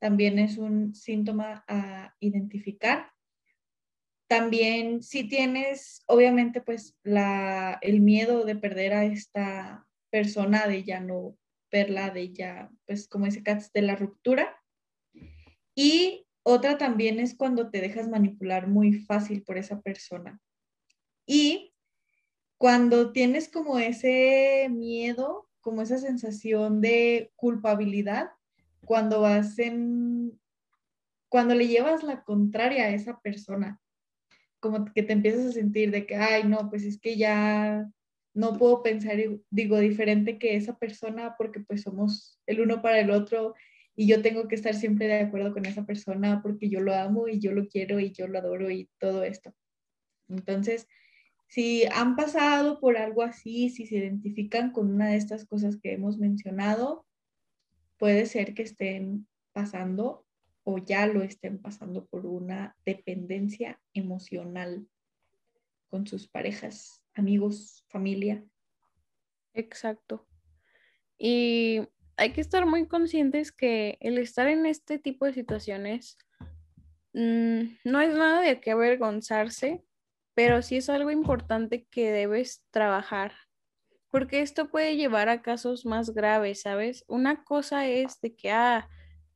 También 0.00 0.38
es 0.38 0.58
un 0.58 0.94
síntoma 0.94 1.64
a 1.68 2.14
identificar. 2.18 3.12
También 4.28 5.02
si 5.02 5.28
tienes, 5.28 6.02
obviamente, 6.06 6.60
pues 6.60 6.96
la, 7.02 7.78
el 7.82 8.00
miedo 8.00 8.44
de 8.44 8.56
perder 8.56 8.94
a 8.94 9.04
esta 9.04 9.86
persona, 10.10 10.66
de 10.66 10.84
ya 10.84 11.00
no 11.00 11.36
verla, 11.70 12.10
de 12.10 12.32
ya, 12.32 12.70
pues 12.86 13.08
como 13.08 13.26
ese 13.26 13.42
caso 13.42 13.70
de 13.72 13.82
la 13.82 13.94
ruptura. 13.94 14.56
Y 15.74 16.26
otra 16.42 16.78
también 16.78 17.20
es 17.20 17.36
cuando 17.36 17.70
te 17.70 17.80
dejas 17.80 18.08
manipular 18.08 18.66
muy 18.66 18.92
fácil 18.92 19.42
por 19.42 19.58
esa 19.58 19.80
persona. 19.80 20.40
Y 21.26 21.72
cuando 22.58 23.12
tienes 23.12 23.48
como 23.48 23.78
ese 23.78 24.68
miedo, 24.70 25.48
como 25.60 25.82
esa 25.82 25.98
sensación 25.98 26.80
de 26.80 27.32
culpabilidad, 27.36 28.30
cuando 28.84 29.20
vas 29.20 29.58
en, 29.58 30.38
cuando 31.28 31.54
le 31.54 31.68
llevas 31.68 32.02
la 32.02 32.22
contraria 32.22 32.84
a 32.84 32.90
esa 32.90 33.20
persona, 33.20 33.80
como 34.58 34.84
que 34.86 35.02
te 35.02 35.12
empiezas 35.12 35.46
a 35.46 35.52
sentir 35.52 35.90
de 35.90 36.06
que, 36.06 36.16
ay, 36.16 36.44
no, 36.44 36.68
pues 36.68 36.84
es 36.84 37.00
que 37.00 37.16
ya 37.16 37.88
no 38.34 38.58
puedo 38.58 38.82
pensar, 38.82 39.16
digo, 39.50 39.78
diferente 39.78 40.38
que 40.38 40.56
esa 40.56 40.78
persona 40.78 41.34
porque 41.36 41.60
pues 41.60 41.82
somos 41.82 42.38
el 42.46 42.60
uno 42.60 42.82
para 42.82 43.00
el 43.00 43.10
otro 43.10 43.54
y 44.00 44.06
yo 44.06 44.22
tengo 44.22 44.48
que 44.48 44.54
estar 44.54 44.74
siempre 44.74 45.08
de 45.08 45.20
acuerdo 45.20 45.52
con 45.52 45.66
esa 45.66 45.84
persona 45.84 46.40
porque 46.42 46.70
yo 46.70 46.80
lo 46.80 46.94
amo 46.94 47.28
y 47.28 47.38
yo 47.38 47.52
lo 47.52 47.68
quiero 47.68 48.00
y 48.00 48.12
yo 48.12 48.28
lo 48.28 48.38
adoro 48.38 48.70
y 48.70 48.88
todo 48.96 49.24
esto. 49.24 49.54
Entonces, 50.26 50.88
si 51.48 51.84
han 51.84 52.16
pasado 52.16 52.80
por 52.80 52.96
algo 52.96 53.22
así, 53.22 53.68
si 53.68 53.84
se 53.84 53.96
identifican 53.96 54.72
con 54.72 54.90
una 54.90 55.10
de 55.10 55.16
estas 55.16 55.44
cosas 55.44 55.76
que 55.76 55.92
hemos 55.92 56.16
mencionado, 56.16 57.04
puede 57.98 58.24
ser 58.24 58.54
que 58.54 58.62
estén 58.62 59.28
pasando 59.52 60.24
o 60.64 60.78
ya 60.78 61.06
lo 61.06 61.22
estén 61.22 61.58
pasando 61.58 62.06
por 62.06 62.24
una 62.24 62.78
dependencia 62.86 63.82
emocional 63.92 64.88
con 65.90 66.06
sus 66.06 66.26
parejas, 66.26 67.02
amigos, 67.12 67.84
familia. 67.90 68.42
Exacto. 69.52 70.26
Y 71.18 71.82
hay 72.20 72.34
que 72.34 72.42
estar 72.42 72.66
muy 72.66 72.86
conscientes 72.86 73.50
que 73.50 73.96
el 74.00 74.18
estar 74.18 74.46
en 74.46 74.66
este 74.66 74.98
tipo 74.98 75.24
de 75.24 75.32
situaciones 75.32 76.18
mm, 77.14 77.62
no 77.84 78.00
es 78.02 78.14
nada 78.14 78.42
de 78.42 78.60
qué 78.60 78.72
avergonzarse, 78.72 79.82
pero 80.34 80.60
sí 80.60 80.76
es 80.76 80.90
algo 80.90 81.10
importante 81.10 81.86
que 81.90 82.12
debes 82.12 82.62
trabajar, 82.70 83.32
porque 84.10 84.42
esto 84.42 84.70
puede 84.70 84.96
llevar 84.96 85.30
a 85.30 85.40
casos 85.40 85.86
más 85.86 86.10
graves, 86.10 86.60
¿sabes? 86.60 87.06
Una 87.08 87.42
cosa 87.42 87.86
es 87.86 88.20
de 88.20 88.36
que, 88.36 88.50
ah, 88.50 88.90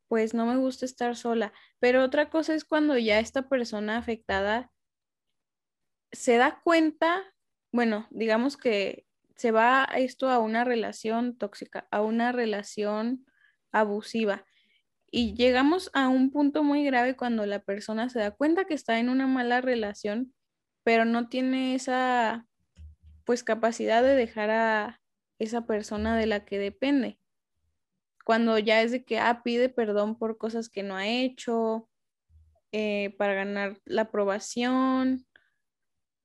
pues 0.07 0.35
no 0.35 0.45
me 0.45 0.59
gusta 0.59 0.85
estar 0.85 1.17
sola, 1.17 1.55
pero 1.79 2.05
otra 2.05 2.29
cosa 2.29 2.55
es 2.55 2.67
cuando 2.67 2.99
ya 2.99 3.19
esta 3.19 3.49
persona 3.49 3.97
afectada 3.97 4.71
se 6.12 6.37
da 6.37 6.61
cuenta, 6.62 7.23
bueno, 7.73 8.07
digamos 8.11 8.59
que 8.59 9.07
se 9.37 9.50
va 9.50 9.85
esto 9.97 10.31
a 10.31 10.38
una 10.38 10.64
relación 10.64 11.37
tóxica, 11.37 11.87
a 11.91 12.03
una 12.03 12.33
relación 12.33 13.26
abusiva. 13.73 14.45
Y 15.11 15.35
llegamos 15.35 15.91
a 15.93 16.09
un 16.09 16.31
punto 16.31 16.64
muy 16.64 16.85
grave 16.85 17.17
cuando 17.17 17.47
la 17.47 17.61
persona 17.61 18.09
se 18.09 18.19
da 18.19 18.33
cuenta 18.33 18.64
que 18.64 18.75
está 18.75 18.99
en 18.99 19.09
una 19.09 19.26
mala 19.26 19.61
relación, 19.61 20.35
pero 20.83 21.05
no 21.05 21.29
tiene 21.29 21.75
esa 21.75 22.47
pues 23.25 23.43
capacidad 23.43 24.03
de 24.03 24.17
dejar 24.17 24.50
a 24.50 25.00
esa 25.38 25.67
persona 25.67 26.17
de 26.17 26.26
la 26.26 26.45
que 26.45 26.59
depende 26.59 27.19
cuando 28.25 28.59
ya 28.59 28.83
es 28.83 28.91
de 28.91 29.05
que, 29.05 29.19
ah, 29.19 29.43
pide 29.45 29.69
perdón 29.69 30.19
por 30.19 30.38
cosas 30.38 30.69
que 30.71 30.83
no 30.83 30.97
ha 30.97 31.07
hecho, 31.07 31.88
eh, 32.73 33.14
para 33.19 33.35
ganar 33.35 33.79
la 33.85 34.03
aprobación, 34.03 35.26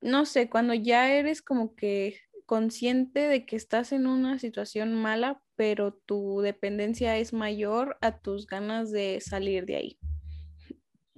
no 0.00 0.24
sé, 0.26 0.48
cuando 0.48 0.74
ya 0.74 1.12
eres 1.12 1.42
como 1.42 1.76
que 1.76 2.18
consciente 2.50 3.28
de 3.28 3.46
que 3.46 3.54
estás 3.54 3.92
en 3.92 4.08
una 4.08 4.40
situación 4.40 4.92
mala, 4.92 5.40
pero 5.54 5.94
tu 5.94 6.40
dependencia 6.40 7.16
es 7.16 7.32
mayor 7.32 7.96
a 8.00 8.18
tus 8.18 8.48
ganas 8.48 8.90
de 8.90 9.20
salir 9.20 9.66
de 9.66 9.76
ahí. 9.76 9.98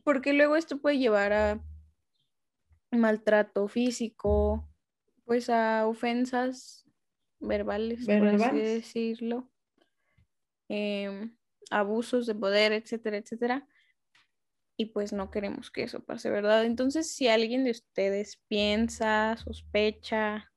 Porque 0.05 0.35
luego 0.35 0.57
esto 0.57 0.83
puede 0.83 0.99
llevar 0.99 1.33
a 1.33 1.65
maltrato 2.91 3.67
físico, 3.67 4.69
pues 5.25 5.49
a 5.49 5.87
ofensas 5.87 6.85
verbales, 7.41 8.05
por 8.05 8.29
así 8.29 8.59
decirlo. 8.59 9.51
Em, 10.69 11.35
abusos 11.71 12.27
de 12.27 12.35
poder, 12.35 12.73
etcétera, 12.73 13.17
etcétera. 13.17 13.67
Y 14.77 14.87
pues 14.93 15.15
no 15.15 15.31
queremos 15.31 15.71
que 15.71 15.85
eso 15.85 16.05
pase, 16.05 16.29
¿verdad? 16.29 16.67
Entonces, 16.67 17.11
si 17.11 17.29
alguien 17.29 17.65
de 17.65 17.71
ustedes 17.71 18.37
piensa, 18.49 19.39
sospecha 19.39 20.52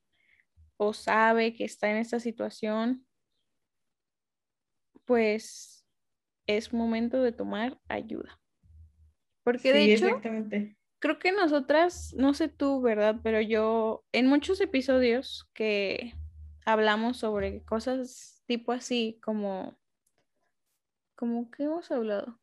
o 0.77 0.93
sabe 0.93 1.53
que 1.53 1.65
está 1.65 1.89
en 1.89 1.97
esta 1.97 2.19
situación, 2.19 3.05
pues 5.05 5.85
es 6.47 6.73
momento 6.73 7.21
de 7.21 7.31
tomar 7.31 7.79
ayuda. 7.87 8.39
Porque 9.43 9.73
de 9.73 9.93
hecho, 9.93 10.21
creo 10.99 11.19
que 11.19 11.31
nosotras, 11.31 12.13
no 12.17 12.33
sé 12.33 12.49
tú, 12.49 12.81
¿verdad? 12.81 13.17
Pero 13.23 13.41
yo, 13.41 14.03
en 14.11 14.27
muchos 14.27 14.59
episodios 14.61 15.47
que 15.53 16.15
hablamos 16.65 17.17
sobre 17.17 17.63
cosas 17.63 18.43
tipo 18.47 18.71
así, 18.71 19.19
como 19.23 19.77
¿Cómo 21.15 21.49
que 21.49 21.63
hemos 21.63 21.89
hablado? 21.91 22.37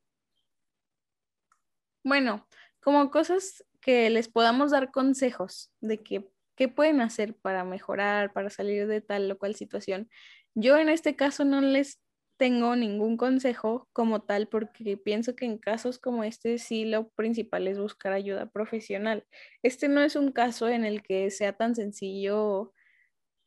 Bueno, 2.03 2.47
como 2.81 3.11
cosas 3.11 3.65
que 3.81 4.09
les 4.09 4.29
podamos 4.29 4.71
dar 4.71 4.91
consejos 4.91 5.71
de 5.81 6.03
que, 6.03 6.32
pueden 6.69 7.01
hacer 7.01 7.35
para 7.37 7.65
mejorar, 7.65 8.33
para 8.33 8.51
salir 8.51 8.87
de 8.87 9.01
tal 9.01 9.31
o 9.31 9.39
cual 9.39 9.55
situación. 9.55 10.09
Yo 10.55 10.79
en 10.79 10.89
este 10.89 11.17
caso 11.17 11.45
no 11.45 11.61
les 11.61 12.01
tengo 12.39 12.75
ningún 12.77 13.17
consejo 13.17 13.89
como 13.93 14.23
tal 14.23 14.49
porque 14.49 14.97
pienso 14.97 15.37
que 15.37 15.45
en 15.47 15.59
casos 15.59 15.99
como 15.99 16.25
este 16.25 16.59
sí 16.59 16.85
lo 16.85 17.09
principal 17.11 17.69
es 17.69 17.79
buscar 17.79 18.13
ayuda 18.13 18.51
profesional. 18.51 19.25
Este 19.63 19.89
no 19.89 20.03
es 20.03 20.17
un 20.17 20.33
caso 20.33 20.69
en 20.69 20.85
el 20.85 21.03
que 21.03 21.31
sea 21.31 21.53
tan 21.53 21.75
sencillo 21.77 22.73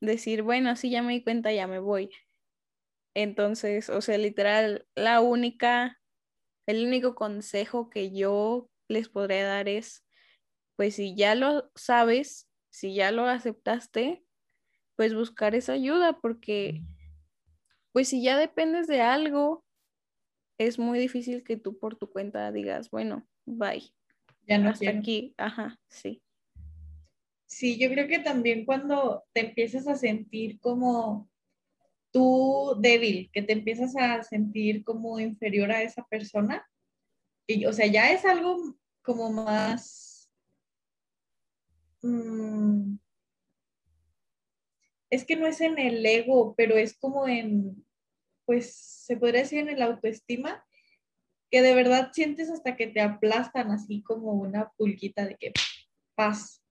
decir, 0.01 0.43
bueno, 0.43 0.75
sí 0.75 0.89
ya 0.91 1.01
me 1.01 1.13
di 1.13 1.23
cuenta, 1.23 1.51
ya 1.51 1.67
me 1.67 1.79
voy 1.79 2.09
Entonces, 3.15 3.89
o 3.89 4.01
sea, 4.01 4.17
literal, 4.17 4.87
la 4.95 5.21
única, 5.21 5.99
el 6.67 6.85
único 6.85 7.15
consejo 7.15 7.89
que 7.89 8.11
yo 8.15 8.69
les 8.89 9.09
podría 9.09 9.45
dar 9.47 9.69
es, 9.69 10.05
pues 10.77 10.95
si 10.95 11.15
ya 11.15 11.35
lo 11.35 11.71
sabes, 11.75 12.49
si 12.75 12.93
ya 12.93 13.09
lo 13.11 13.25
aceptaste, 13.25 14.21
pues 14.97 15.13
buscar 15.15 15.55
esa 15.55 15.71
ayuda, 15.71 16.19
porque 16.19 16.81
pues 17.93 18.09
si 18.09 18.21
ya 18.21 18.37
dependes 18.37 18.85
de 18.87 18.99
algo, 18.99 19.63
es 20.57 20.77
muy 20.77 20.99
difícil 20.99 21.45
que 21.45 21.55
tú 21.55 21.79
por 21.79 21.95
tu 21.95 22.09
cuenta 22.09 22.51
digas, 22.51 22.89
bueno, 22.89 23.25
bye. 23.45 23.81
Ya 24.45 24.57
no 24.57 24.71
Hasta 24.71 24.89
aquí, 24.89 25.33
ajá, 25.37 25.79
sí. 25.87 26.21
Sí, 27.45 27.79
yo 27.79 27.89
creo 27.89 28.09
que 28.09 28.19
también 28.19 28.65
cuando 28.65 29.23
te 29.31 29.47
empiezas 29.47 29.87
a 29.87 29.95
sentir 29.95 30.59
como 30.59 31.29
tú 32.11 32.75
débil, 32.81 33.29
que 33.31 33.41
te 33.41 33.53
empiezas 33.53 33.95
a 33.95 34.21
sentir 34.21 34.83
como 34.83 35.17
inferior 35.21 35.71
a 35.71 35.81
esa 35.81 36.05
persona, 36.07 36.67
y, 37.47 37.65
o 37.67 37.71
sea, 37.71 37.87
ya 37.87 38.11
es 38.11 38.25
algo 38.25 38.75
como 39.01 39.31
más... 39.31 40.04
Mm, 42.05 42.99
es 45.09 45.25
que 45.25 45.35
no 45.35 45.47
es 45.47 45.59
en 45.61 45.79
el 45.79 46.05
ego, 46.05 46.53
pero 46.55 46.75
es 46.75 46.95
como 46.97 47.27
en, 47.27 47.83
pues 48.45 48.75
se 48.75 49.17
podría 49.17 49.41
decir 49.41 49.59
en 49.59 49.69
el 49.69 49.81
autoestima, 49.81 50.63
que 51.49 51.63
de 51.63 51.73
verdad 51.73 52.11
sientes 52.13 52.51
hasta 52.51 52.75
que 52.75 52.87
te 52.87 53.01
aplastan 53.01 53.71
así 53.71 54.03
como 54.03 54.33
una 54.33 54.71
pulquita 54.77 55.25
de 55.25 55.35
que 55.35 55.51
paz, 56.15 56.63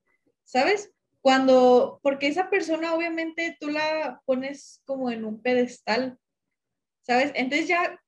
¿sabes? 0.45 0.93
Cuando, 1.21 1.99
porque 2.01 2.27
esa 2.27 2.49
persona 2.49 2.93
obviamente 2.93 3.57
tú 3.59 3.69
la 3.69 4.21
pones 4.25 4.81
como 4.85 5.11
en 5.11 5.25
un 5.25 5.41
pedestal, 5.41 6.17
¿sabes? 7.01 7.31
Entonces 7.35 7.67
ya 7.67 7.99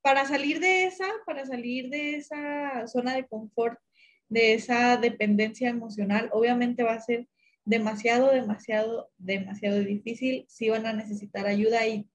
para 0.00 0.26
salir 0.26 0.58
de 0.58 0.86
esa, 0.86 1.06
para 1.26 1.44
salir 1.44 1.90
de 1.90 2.16
esa 2.16 2.86
zona 2.86 3.14
de 3.14 3.26
confort, 3.26 3.78
de 4.32 4.54
esa 4.54 4.96
dependencia 4.96 5.68
emocional, 5.68 6.30
obviamente 6.32 6.82
va 6.82 6.94
a 6.94 7.00
ser 7.00 7.28
demasiado, 7.64 8.32
demasiado, 8.32 9.10
demasiado 9.18 9.78
difícil. 9.80 10.46
Si 10.48 10.70
van 10.70 10.86
a 10.86 10.94
necesitar 10.94 11.46
ayuda 11.46 11.86
y 11.86 12.08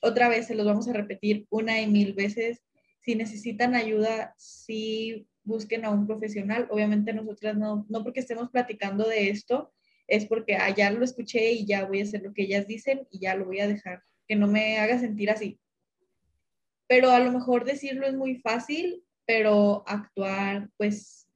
otra 0.00 0.30
vez 0.30 0.46
se 0.46 0.54
los 0.54 0.64
vamos 0.64 0.88
a 0.88 0.94
repetir 0.94 1.46
una 1.50 1.80
y 1.80 1.86
mil 1.86 2.14
veces. 2.14 2.62
Si 3.00 3.14
necesitan 3.14 3.74
ayuda, 3.74 4.34
sí 4.38 5.28
busquen 5.44 5.84
a 5.84 5.90
un 5.90 6.06
profesional. 6.06 6.66
Obviamente 6.70 7.12
nosotras 7.12 7.56
no, 7.58 7.84
no 7.90 8.02
porque 8.02 8.20
estemos 8.20 8.50
platicando 8.50 9.06
de 9.06 9.28
esto, 9.28 9.72
es 10.06 10.24
porque 10.24 10.56
allá 10.56 10.88
ah, 10.88 10.92
lo 10.92 11.04
escuché 11.04 11.52
y 11.52 11.66
ya 11.66 11.84
voy 11.84 12.00
a 12.00 12.04
hacer 12.04 12.22
lo 12.22 12.32
que 12.32 12.42
ellas 12.42 12.66
dicen 12.66 13.06
y 13.10 13.20
ya 13.20 13.34
lo 13.34 13.44
voy 13.44 13.60
a 13.60 13.68
dejar, 13.68 14.02
que 14.26 14.34
no 14.34 14.46
me 14.46 14.78
haga 14.78 14.98
sentir 14.98 15.30
así. 15.30 15.60
Pero 16.88 17.10
a 17.10 17.20
lo 17.20 17.30
mejor 17.32 17.64
decirlo 17.64 18.06
es 18.06 18.14
muy 18.14 18.36
fácil, 18.36 19.04
pero 19.30 19.84
actuar 19.86 20.68
pues 20.76 21.28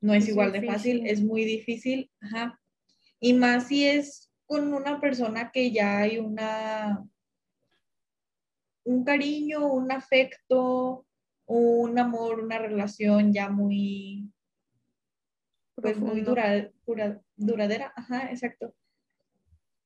no 0.00 0.14
es, 0.14 0.28
igual 0.28 0.52
de 0.52 0.62
fácil, 0.62 1.04
es 1.04 1.20
muy 1.20 1.44
difícil. 1.44 2.08
Ajá. 2.20 2.60
Y 3.18 3.32
más 3.32 3.66
si 3.66 3.84
es 3.84 4.30
con 4.46 4.72
una 4.72 5.00
persona 5.00 5.50
que 5.50 5.72
ya 5.72 5.98
hay 5.98 6.18
una 6.18 7.04
un 8.84 9.04
cariño, 9.04 9.66
un 9.66 9.90
afecto, 9.90 11.04
un 11.46 11.98
amor, 11.98 12.38
una 12.38 12.58
relación 12.58 13.32
ya 13.32 13.48
muy, 13.48 14.30
pues 15.74 15.98
muy 15.98 16.20
dura, 16.20 16.70
duradera, 17.34 17.92
ajá, 17.96 18.30
exacto. 18.30 18.72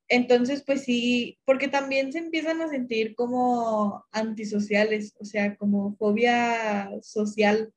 Entonces, 0.08 0.62
pues 0.64 0.84
sí, 0.84 1.38
porque 1.44 1.68
también 1.68 2.12
se 2.12 2.18
empiezan 2.18 2.60
a 2.60 2.68
sentir 2.68 3.14
como 3.14 4.04
antisociales, 4.12 5.14
o 5.18 5.24
sea, 5.24 5.56
como 5.56 5.96
fobia 5.96 6.90
social 7.02 7.72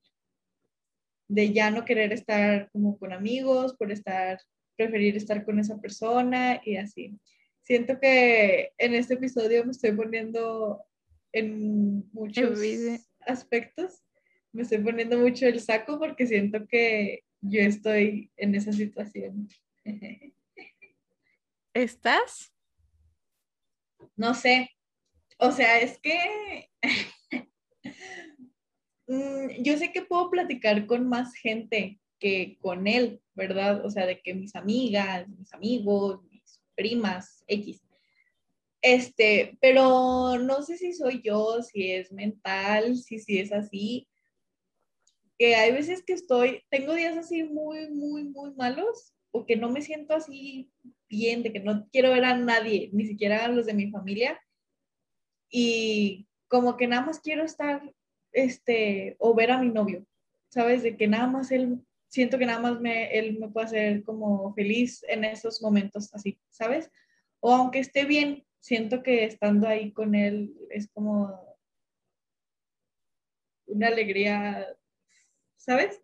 de 1.30 1.54
ya 1.54 1.72
no 1.72 1.86
querer 1.86 2.14
estar 2.14 2.70
como 2.72 2.98
con 2.98 3.14
amigos, 3.14 3.76
por 3.76 3.92
estar, 3.92 4.40
preferir 4.76 5.16
estar 5.16 5.46
con 5.46 5.60
esa 5.60 5.80
persona 5.80 6.62
y 6.64 6.78
así. 6.78 7.18
Siento 7.64 8.00
que 8.00 8.72
en 8.78 8.94
este 8.94 9.16
episodio 9.16 9.66
me 9.66 9.72
estoy 9.72 9.92
poniendo 9.92 10.86
en 11.34 12.10
muchos 12.14 12.60
aspectos. 13.26 14.04
Me 14.54 14.64
estoy 14.64 14.80
poniendo 14.80 15.18
mucho 15.18 15.46
el 15.48 15.60
saco 15.60 16.00
porque 16.00 16.28
siento 16.28 16.66
que 16.68 17.24
yo 17.42 17.60
estoy 17.62 18.32
en 18.38 18.56
esa 18.56 18.72
situación. 18.72 19.50
¿Estás? 21.78 22.52
No 24.16 24.34
sé. 24.34 24.72
O 25.38 25.52
sea, 25.52 25.80
es 25.80 26.00
que 26.00 26.72
mm, 29.08 29.62
yo 29.62 29.78
sé 29.78 29.92
que 29.92 30.02
puedo 30.02 30.32
platicar 30.32 30.88
con 30.88 31.08
más 31.08 31.36
gente 31.36 32.00
que 32.18 32.58
con 32.62 32.88
él, 32.88 33.22
¿verdad? 33.36 33.86
O 33.86 33.92
sea, 33.92 34.08
de 34.08 34.20
que 34.24 34.34
mis 34.34 34.56
amigas, 34.56 35.28
mis 35.30 35.54
amigos, 35.54 36.24
mis 36.32 36.64
primas, 36.74 37.44
X. 37.46 37.80
Este, 38.82 39.56
pero 39.62 40.40
no 40.40 40.64
sé 40.64 40.80
si 40.80 40.94
soy 40.94 41.22
yo, 41.24 41.62
si 41.62 41.92
es 41.92 42.12
mental, 42.12 42.98
si, 42.98 43.20
si 43.20 43.38
es 43.38 43.52
así. 43.52 44.08
Que 45.38 45.54
hay 45.54 45.74
veces 45.74 46.04
que 46.04 46.14
estoy, 46.14 46.64
tengo 46.72 46.96
días 46.96 47.16
así 47.16 47.44
muy, 47.44 47.88
muy, 47.92 48.24
muy 48.24 48.56
malos 48.56 49.14
o 49.38 49.46
que 49.46 49.56
no 49.56 49.70
me 49.70 49.82
siento 49.82 50.14
así 50.14 50.72
bien, 51.08 51.44
de 51.44 51.54
que 51.54 51.60
no 51.60 51.88
quiero 51.92 52.12
ver 52.12 52.26
a 52.26 52.36
nadie, 52.36 52.90
ni 52.94 53.06
siquiera 53.06 53.46
a 53.46 53.48
los 53.48 53.66
de 53.66 53.74
mi 53.74 53.90
familia. 53.92 54.40
Y 55.50 56.28
como 56.48 56.76
que 56.78 56.88
nada 56.88 57.06
más 57.06 57.20
quiero 57.20 57.44
estar, 57.44 57.82
este, 58.32 59.16
o 59.20 59.34
ver 59.34 59.52
a 59.52 59.62
mi 59.62 59.70
novio, 59.70 60.06
¿sabes? 60.50 60.84
De 60.84 60.98
que 60.98 61.08
nada 61.08 61.28
más 61.28 61.52
él, 61.52 61.80
siento 62.10 62.38
que 62.38 62.46
nada 62.46 62.60
más 62.60 62.80
me, 62.82 63.12
él 63.18 63.38
me 63.40 63.50
puede 63.50 63.68
hacer 63.68 64.04
como 64.04 64.54
feliz 64.54 65.04
en 65.08 65.24
esos 65.24 65.62
momentos 65.62 66.14
así, 66.14 66.40
¿sabes? 66.50 66.92
O 67.40 67.54
aunque 67.54 67.80
esté 67.80 68.06
bien, 68.06 68.46
siento 68.60 69.04
que 69.04 69.24
estando 69.24 69.68
ahí 69.68 69.92
con 69.92 70.16
él 70.16 70.54
es 70.70 70.90
como 70.90 71.48
una 73.68 73.88
alegría, 73.88 74.68
¿sabes? 75.58 76.02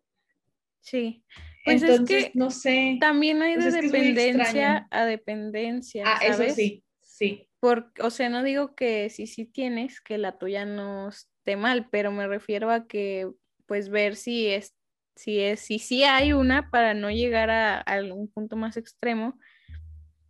Sí. 0.82 1.24
Pues 1.64 1.82
Entonces, 1.82 2.26
es 2.26 2.32
que 2.32 2.32
no 2.38 2.52
sé. 2.52 2.98
También 3.00 3.42
hay 3.42 3.56
de 3.56 3.72
dependencia 3.72 4.88
a 4.92 5.06
dependencia. 5.06 6.04
Ah, 6.06 6.20
eso 6.22 6.44
sí, 6.50 6.84
sí. 7.02 7.48
Porque, 7.60 8.02
o 8.02 8.10
sea, 8.10 8.30
no 8.30 8.44
digo 8.44 8.76
que 8.76 9.10
si 9.10 9.28
sí 9.28 9.46
tienes, 9.46 10.02
que 10.02 10.18
la 10.18 10.38
tuya 10.38 10.66
no 10.66 11.10
esté 11.10 11.56
mal, 11.56 11.88
pero 11.90 12.12
me 12.12 12.28
refiero 12.28 12.70
a 12.70 12.86
que, 12.88 13.30
pues, 13.66 13.90
ver 13.90 14.18
si 14.18 14.48
es, 14.48 14.76
si 15.16 15.40
es, 15.40 15.62
si 15.62 15.80
sí 15.80 16.04
hay 16.04 16.34
una 16.34 16.70
para 16.70 16.94
no 16.94 17.10
llegar 17.10 17.50
a, 17.50 17.78
a 17.78 17.82
algún 17.82 18.28
punto 18.28 18.58
más 18.58 18.76
extremo, 18.76 19.40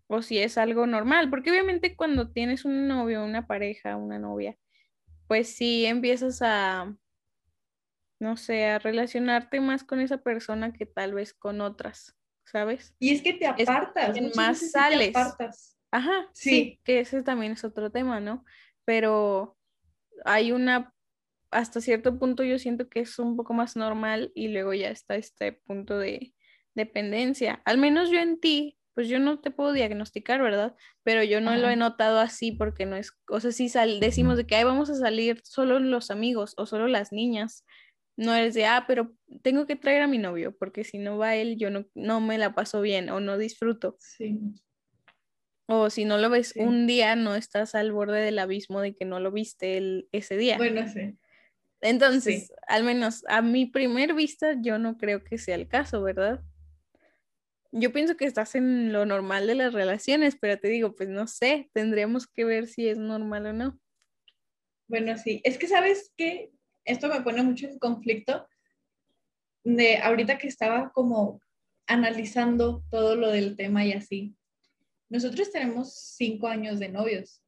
o 0.08 0.22
si 0.22 0.38
es 0.38 0.60
algo 0.60 0.86
normal, 0.86 1.32
porque 1.32 1.50
obviamente 1.50 1.96
cuando 1.96 2.32
tienes 2.32 2.65
un 2.65 2.88
novio, 2.88 3.24
una 3.24 3.48
pareja, 3.48 3.96
una 3.98 4.19
novia, 4.19 4.56
pues 5.28 5.48
sí 5.48 5.88
empiezas 5.88 6.41
a, 6.43 6.96
no 8.23 8.38
sé, 8.38 8.65
a 8.65 8.79
relacionarte 8.79 9.59
más 9.59 9.83
con 9.83 9.99
esa 9.99 10.17
persona 10.17 10.71
que 10.71 10.86
tal 10.86 11.13
vez 11.13 11.33
con 11.33 11.59
otras, 11.59 12.15
¿sabes? 12.45 12.95
Y 12.97 13.13
es 13.13 13.21
que 13.21 13.33
te 13.33 13.45
apartas, 13.45 14.15
es, 14.15 14.36
más 14.36 14.71
sales. 14.71 15.13
Ajá, 15.91 16.29
sí. 16.31 16.49
sí, 16.49 16.79
que 16.86 17.01
ese 17.01 17.21
también 17.21 17.51
es 17.51 17.65
otro 17.65 17.91
tema, 17.91 18.21
¿no? 18.21 18.45
Pero 18.86 19.57
hay 20.23 20.53
una, 20.53 20.93
hasta 21.51 21.81
cierto 21.81 22.17
punto 22.17 22.43
yo 22.43 22.57
siento 22.57 22.88
que 22.88 23.01
es 23.01 23.19
un 23.19 23.36
poco 23.36 23.53
más 23.53 23.75
normal 23.75 24.31
y 24.33 24.47
luego 24.47 24.73
ya 24.73 24.89
está 24.89 25.15
este 25.15 25.51
punto 25.51 25.99
de 25.99 26.33
dependencia. 26.75 27.62
Al 27.65 27.77
menos 27.77 28.09
yo 28.09 28.19
en 28.19 28.39
ti 28.39 28.79
pues 28.93 29.07
yo 29.07 29.19
no 29.19 29.39
te 29.39 29.51
puedo 29.51 29.73
diagnosticar, 29.73 30.41
¿verdad? 30.41 30.75
Pero 31.03 31.23
yo 31.23 31.41
no 31.41 31.55
lo 31.55 31.69
he 31.69 31.75
notado 31.75 32.19
así 32.19 32.51
porque 32.51 32.86
no 32.86 32.95
es, 32.95 33.12
o 33.27 33.39
sea, 33.39 33.51
si 33.51 33.69
sal, 33.69 33.99
decimos 33.99 34.38
de 34.38 34.45
que 34.45 34.55
ahí 34.55 34.63
vamos 34.63 34.89
a 34.89 34.95
salir 34.95 35.41
solo 35.43 35.79
los 35.79 36.12
amigos 36.12 36.53
o 36.57 36.65
solo 36.65 36.88
las 36.88 37.12
niñas, 37.12 37.65
no 38.15 38.36
es 38.36 38.54
de, 38.54 38.65
ah, 38.65 38.86
pero 38.88 39.13
tengo 39.41 39.65
que 39.65 39.76
traer 39.76 40.04
a 40.04 40.08
mi 40.08 40.17
novio, 40.17 40.56
porque 40.58 40.84
si 40.84 40.97
no 40.97 41.17
va 41.17 41.36
él, 41.36 41.58
yo 41.58 41.69
no, 41.69 41.86
no 41.95 42.21
me 42.21 42.38
la 42.38 42.54
paso 42.54 42.82
bien 42.82 43.10
o 43.10 43.19
no 43.19 43.38
disfruto. 43.38 43.95
Sí. 43.99 44.39
O 45.65 45.89
si 45.89 46.06
no 46.06 46.17
lo 46.17 46.30
ves 46.30 46.54
un 46.56 46.88
día, 46.88 47.15
no 47.15 47.36
estás 47.36 47.73
al 47.73 47.91
borde 47.91 48.21
del 48.21 48.39
abismo 48.39 48.82
de 48.82 48.95
que 48.95 49.06
no 49.06 49.19
lo 49.19 49.32
viste 49.32 49.78
el, 49.78 50.10
ese 50.12 50.38
día. 50.38 50.58
Bueno, 50.58 50.88
sí. 50.88 51.17
Entonces, 51.82 52.54
al 52.67 52.84
menos 52.84 53.23
a 53.28 53.41
mi 53.41 53.65
primer 53.65 54.13
vista, 54.13 54.56
yo 54.62 54.78
no 54.78 54.97
creo 54.97 55.23
que 55.23 55.38
sea 55.38 55.56
el 55.56 55.67
caso, 55.67 56.02
¿verdad? 56.02 56.41
yo 57.73 57.91
pienso 57.91 58.15
que 58.15 58.26
estás 58.26 58.54
en 58.54 58.93
lo 58.93 59.06
normal 59.06 59.47
de 59.47 59.56
las 59.56 59.73
relaciones, 59.73 60.38
pero 60.39 60.60
te 60.60 60.67
digo, 60.67 60.95
pues 60.95 61.10
no 61.10 61.26
sé, 61.26 61.71
tendríamos 61.73 62.28
que 62.28 62.45
ver 62.45 62.67
si 62.67 62.88
es 62.88 62.99
normal 62.99 63.47
o 63.47 63.54
no. 63.54 63.80
Bueno, 64.88 65.17
sí, 65.17 65.41
es 65.43 65.58
que 65.58 65.67
sabes 65.67 66.13
que 66.15 66.52
esto 66.86 67.08
me 67.08 67.22
pone 67.22 67.43
mucho 67.43 67.67
en 67.67 67.80
conflicto 67.80 68.48
de 69.63 69.98
ahorita 69.98 70.38
que 70.38 70.48
estaba 70.48 70.91
como 70.91 71.41
analizando 71.88 72.84
todo 72.89 73.15
lo 73.15 73.30
del 73.30 73.56
tema 73.56 73.86
y 73.86 73.93
así. 73.93 74.36
Nosotros 75.10 75.52
tenemos 75.52 75.93
cinco 75.93 76.48
años 76.48 76.80
de 76.80 76.89
novios. 76.89 77.41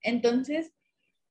Entonces, 0.00 0.72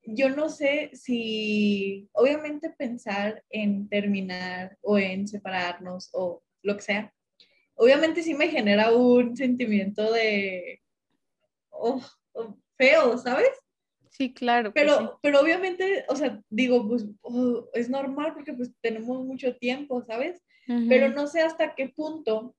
yo 0.04 0.30
no 0.30 0.50
sé 0.50 0.92
si, 0.94 2.10
obviamente 2.14 2.70
pensar 2.70 3.44
en 3.50 3.88
terminar 3.88 4.78
o 4.82 4.98
en 4.98 5.28
separarnos 5.28 6.10
o 6.14 6.44
lo 6.64 6.76
que 6.76 6.82
sea, 6.82 7.14
obviamente 7.76 8.24
sí 8.24 8.34
me 8.34 8.50
genera 8.50 8.94
un 8.94 9.36
sentimiento 9.36 10.12
de 10.12 10.82
oh, 11.70 12.02
feo, 12.78 13.18
¿sabes? 13.18 13.52
Sí, 14.12 14.34
claro. 14.34 14.74
Pero, 14.74 15.00
sí. 15.00 15.06
pero 15.22 15.40
obviamente, 15.40 16.06
o 16.10 16.16
sea, 16.16 16.42
digo, 16.50 16.88
pues 16.88 17.08
oh, 17.22 17.70
es 17.74 17.90
normal 17.90 18.34
porque 18.34 18.54
pues 18.54 18.72
tenemos 18.82 19.26
mucho 19.26 19.56
tiempo, 19.56 20.04
¿sabes? 20.04 20.44
Uh 20.68 20.74
-huh. 20.74 20.90
Pero 20.90 21.10
no 21.10 21.28
sé 21.28 21.42
hasta 21.42 21.74
qué 21.76 21.90
punto 21.90 22.56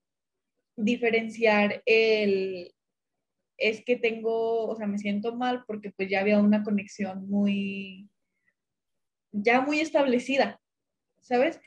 diferenciar 0.75 1.83
el, 1.85 2.73
es 3.57 3.85
que 3.85 3.95
tengo, 3.95 4.67
o 4.67 4.75
sea, 4.75 4.87
me 4.87 4.97
siento 4.97 5.35
mal 5.35 5.63
porque 5.67 5.91
pues 5.91 6.09
ya 6.09 6.21
había 6.21 6.39
una 6.39 6.63
conexión 6.63 7.29
muy, 7.29 8.09
ya 9.31 9.61
muy 9.61 9.79
establecida, 9.79 10.59
¿sabes? 11.21 11.61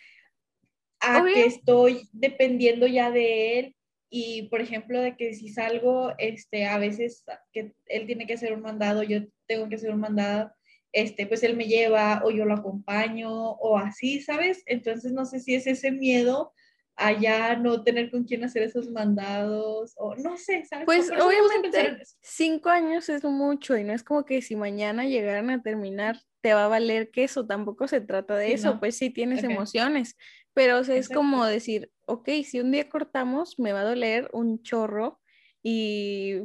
A 1.01 1.23
Obvio. 1.23 1.35
que 1.35 1.47
estoy 1.47 2.09
dependiendo 2.13 2.89
ya 2.89 3.13
de 3.13 3.59
él 3.61 3.77
y, 4.11 4.49
por 4.49 4.61
ejemplo, 4.61 5.01
de 5.01 5.17
que 5.17 5.35
si 5.35 5.49
salgo, 5.49 6.13
este, 6.19 6.67
a 6.67 6.79
veces 6.79 7.25
que 7.53 7.75
él 7.87 8.07
tiene 8.07 8.27
que 8.27 8.35
hacer 8.35 8.53
un 8.53 8.63
mandado, 8.63 9.03
yo 9.03 9.21
tengo 9.47 9.69
que 9.69 9.77
hacer 9.77 9.91
un 9.91 10.01
mandado, 10.01 10.53
este, 10.93 11.27
pues 11.27 11.43
él 11.43 11.57
me 11.57 11.67
lleva 11.67 12.23
o 12.25 12.31
yo 12.31 12.45
lo 12.45 12.55
acompaño 12.55 13.31
o 13.33 13.79
así, 13.79 14.21
¿sabes? 14.21 14.63
Entonces 14.67 15.13
no 15.13 15.25
sé 15.25 15.41
si 15.41 15.55
es 15.55 15.67
ese 15.67 15.91
miedo 15.91 16.53
allá 16.97 17.57
no 17.57 17.83
tener 17.85 18.11
con 18.11 18.25
quién 18.25 18.43
hacer 18.45 18.63
esos 18.63 18.91
mandados 18.91 19.93
o 19.97 20.15
no 20.17 20.39
sé, 20.39 20.65
¿sabes? 20.65 20.87
Pues 20.87 21.11
obviamente 21.11 22.03
cinco 22.23 22.71
años 22.71 23.09
es 23.11 23.23
mucho 23.23 23.77
y 23.77 23.85
no 23.85 23.93
es 23.93 24.03
como 24.03 24.25
que 24.25 24.41
si 24.41 24.57
mañana 24.57 25.05
llegaran 25.05 25.51
a 25.51 25.63
terminar 25.63 26.19
te 26.41 26.55
va 26.55 26.65
a 26.65 26.69
valer 26.69 27.11
que 27.11 27.25
eso, 27.25 27.47
tampoco 27.47 27.87
se 27.89 28.01
trata 28.01 28.37
de 28.37 28.47
sí, 28.47 28.53
eso, 28.55 28.75
no. 28.75 28.81
pues 28.81 28.97
sí 28.97 29.11
tienes 29.11 29.41
okay. 29.41 29.53
emociones, 29.53 30.17
pero 30.55 30.79
o 30.79 30.85
sea, 30.85 30.97
es 30.97 31.09
como 31.09 31.45
decir, 31.45 31.91
ok, 32.07 32.29
si 32.45 32.61
un 32.61 32.73
día 32.73 32.89
cortamos 32.89 33.59
me 33.59 33.73
va 33.73 33.81
a 33.81 33.85
doler 33.85 34.31
un 34.33 34.63
chorro 34.63 35.21
y, 35.63 36.41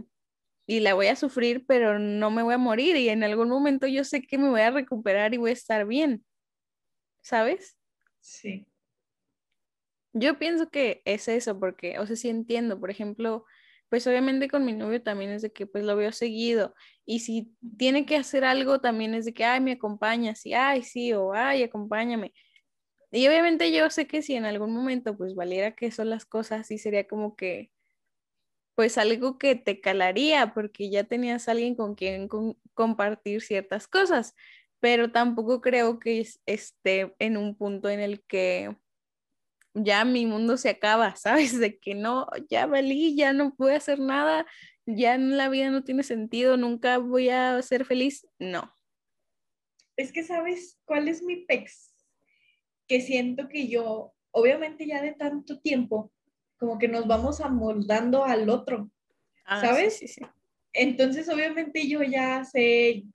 y 0.68 0.80
la 0.82 0.94
voy 0.94 1.08
a 1.08 1.16
sufrir, 1.16 1.66
pero 1.68 2.00
no 2.00 2.32
me 2.32 2.44
voy 2.44 2.54
a 2.54 2.58
morir 2.58 2.96
y 2.98 3.10
en 3.10 3.24
algún 3.24 3.50
momento 3.50 3.88
yo 3.88 4.04
sé 4.04 4.22
que 4.22 4.38
me 4.38 4.50
voy 4.50 4.62
a 4.62 4.72
recuperar 4.72 5.34
y 5.34 5.38
voy 5.38 5.52
a 5.52 5.54
estar 5.54 5.86
bien, 5.88 6.26
¿sabes? 7.22 7.78
Sí. 8.20 8.68
Yo 10.14 10.38
pienso 10.38 10.70
que 10.70 11.02
es 11.06 11.28
eso, 11.28 11.58
porque, 11.60 11.98
o 12.00 12.06
sea, 12.06 12.16
sí 12.16 12.30
entiendo, 12.30 12.80
por 12.80 12.90
ejemplo, 12.92 13.46
pues 13.90 14.08
obviamente 14.08 14.50
con 14.50 14.66
mi 14.66 14.74
novio 14.74 15.02
también 15.04 15.32
es 15.32 15.42
de 15.42 15.52
que 15.52 15.68
pues 15.68 15.84
lo 15.84 15.96
veo 15.96 16.12
seguido 16.14 16.74
y 17.06 17.20
si 17.20 17.54
tiene 17.78 18.06
que 18.06 18.16
hacer 18.16 18.46
algo 18.46 18.80
también 18.80 19.14
es 19.14 19.26
de 19.26 19.34
que, 19.34 19.44
ay, 19.46 19.62
me 19.62 19.74
acompañas 19.74 20.46
y, 20.46 20.54
ay, 20.54 20.84
sí, 20.84 21.14
o, 21.14 21.34
ay, 21.34 21.64
acompáñame. 21.64 22.34
Y 23.12 23.28
obviamente 23.28 23.72
yo 23.74 23.90
sé 23.90 24.08
que 24.08 24.22
si 24.22 24.36
en 24.36 24.46
algún 24.46 24.74
momento 24.74 25.18
pues 25.18 25.36
valiera 25.36 25.76
que 25.76 25.92
son 25.92 26.10
las 26.10 26.26
cosas, 26.26 26.68
sí 26.68 26.78
sería 26.78 27.08
como 27.08 27.36
que, 27.36 27.72
pues 28.76 28.98
algo 28.98 29.38
que 29.38 29.56
te 29.56 29.82
calaría 29.82 30.54
porque 30.54 30.90
ya 30.90 31.04
tenías 31.04 31.50
alguien 31.50 31.76
con 31.76 31.96
quien 31.96 32.28
con 32.28 32.58
compartir 32.74 33.42
ciertas 33.42 33.88
cosas, 33.88 34.34
pero 34.80 35.12
tampoco 35.12 35.62
creo 35.62 36.00
que 36.00 36.26
esté 36.46 37.14
en 37.20 37.38
un 37.38 37.56
punto 37.56 37.90
en 37.90 38.00
el 38.00 38.24
que 38.24 38.76
ya 39.74 40.06
mi 40.06 40.26
mundo 40.26 40.58
se 40.58 40.70
acaba, 40.70 41.16
¿sabes? 41.18 41.60
De 41.60 41.80
que 41.80 41.96
no, 41.96 42.28
ya 42.50 42.66
valí, 42.66 43.16
ya 43.16 43.34
no 43.34 43.56
puedo 43.56 43.76
hacer 43.76 44.00
nada, 44.00 44.46
ya 44.86 45.16
en 45.16 45.38
la 45.38 45.50
vida 45.50 45.70
no 45.70 45.84
tiene 45.84 46.04
sentido, 46.04 46.58
nunca 46.58 46.98
voy 46.98 47.30
a 47.30 47.62
ser 47.62 47.86
feliz. 47.86 48.26
No. 48.40 48.74
Es 49.98 50.12
que, 50.12 50.24
¿sabes 50.24 50.80
cuál 50.86 51.08
es 51.08 51.22
mi 51.22 51.46
pex? 51.46 51.91
Que 52.92 53.00
siento 53.00 53.48
que 53.48 53.70
yo, 53.70 54.12
obviamente 54.32 54.86
ya 54.86 55.02
de 55.02 55.14
tanto 55.14 55.62
tiempo, 55.62 56.12
como 56.58 56.78
que 56.78 56.90
nos 56.90 57.08
vamos 57.08 57.40
amoldando 57.40 58.26
al 58.26 58.50
otro, 58.50 58.92
ah, 59.46 59.62
¿sabes? 59.62 59.94
Sí, 59.94 60.10
sí, 60.10 60.16
sí. 60.16 60.22
Entonces, 60.74 61.30
obviamente 61.30 61.88
yo 61.88 62.04
ya 62.04 62.44
sé 62.44 63.06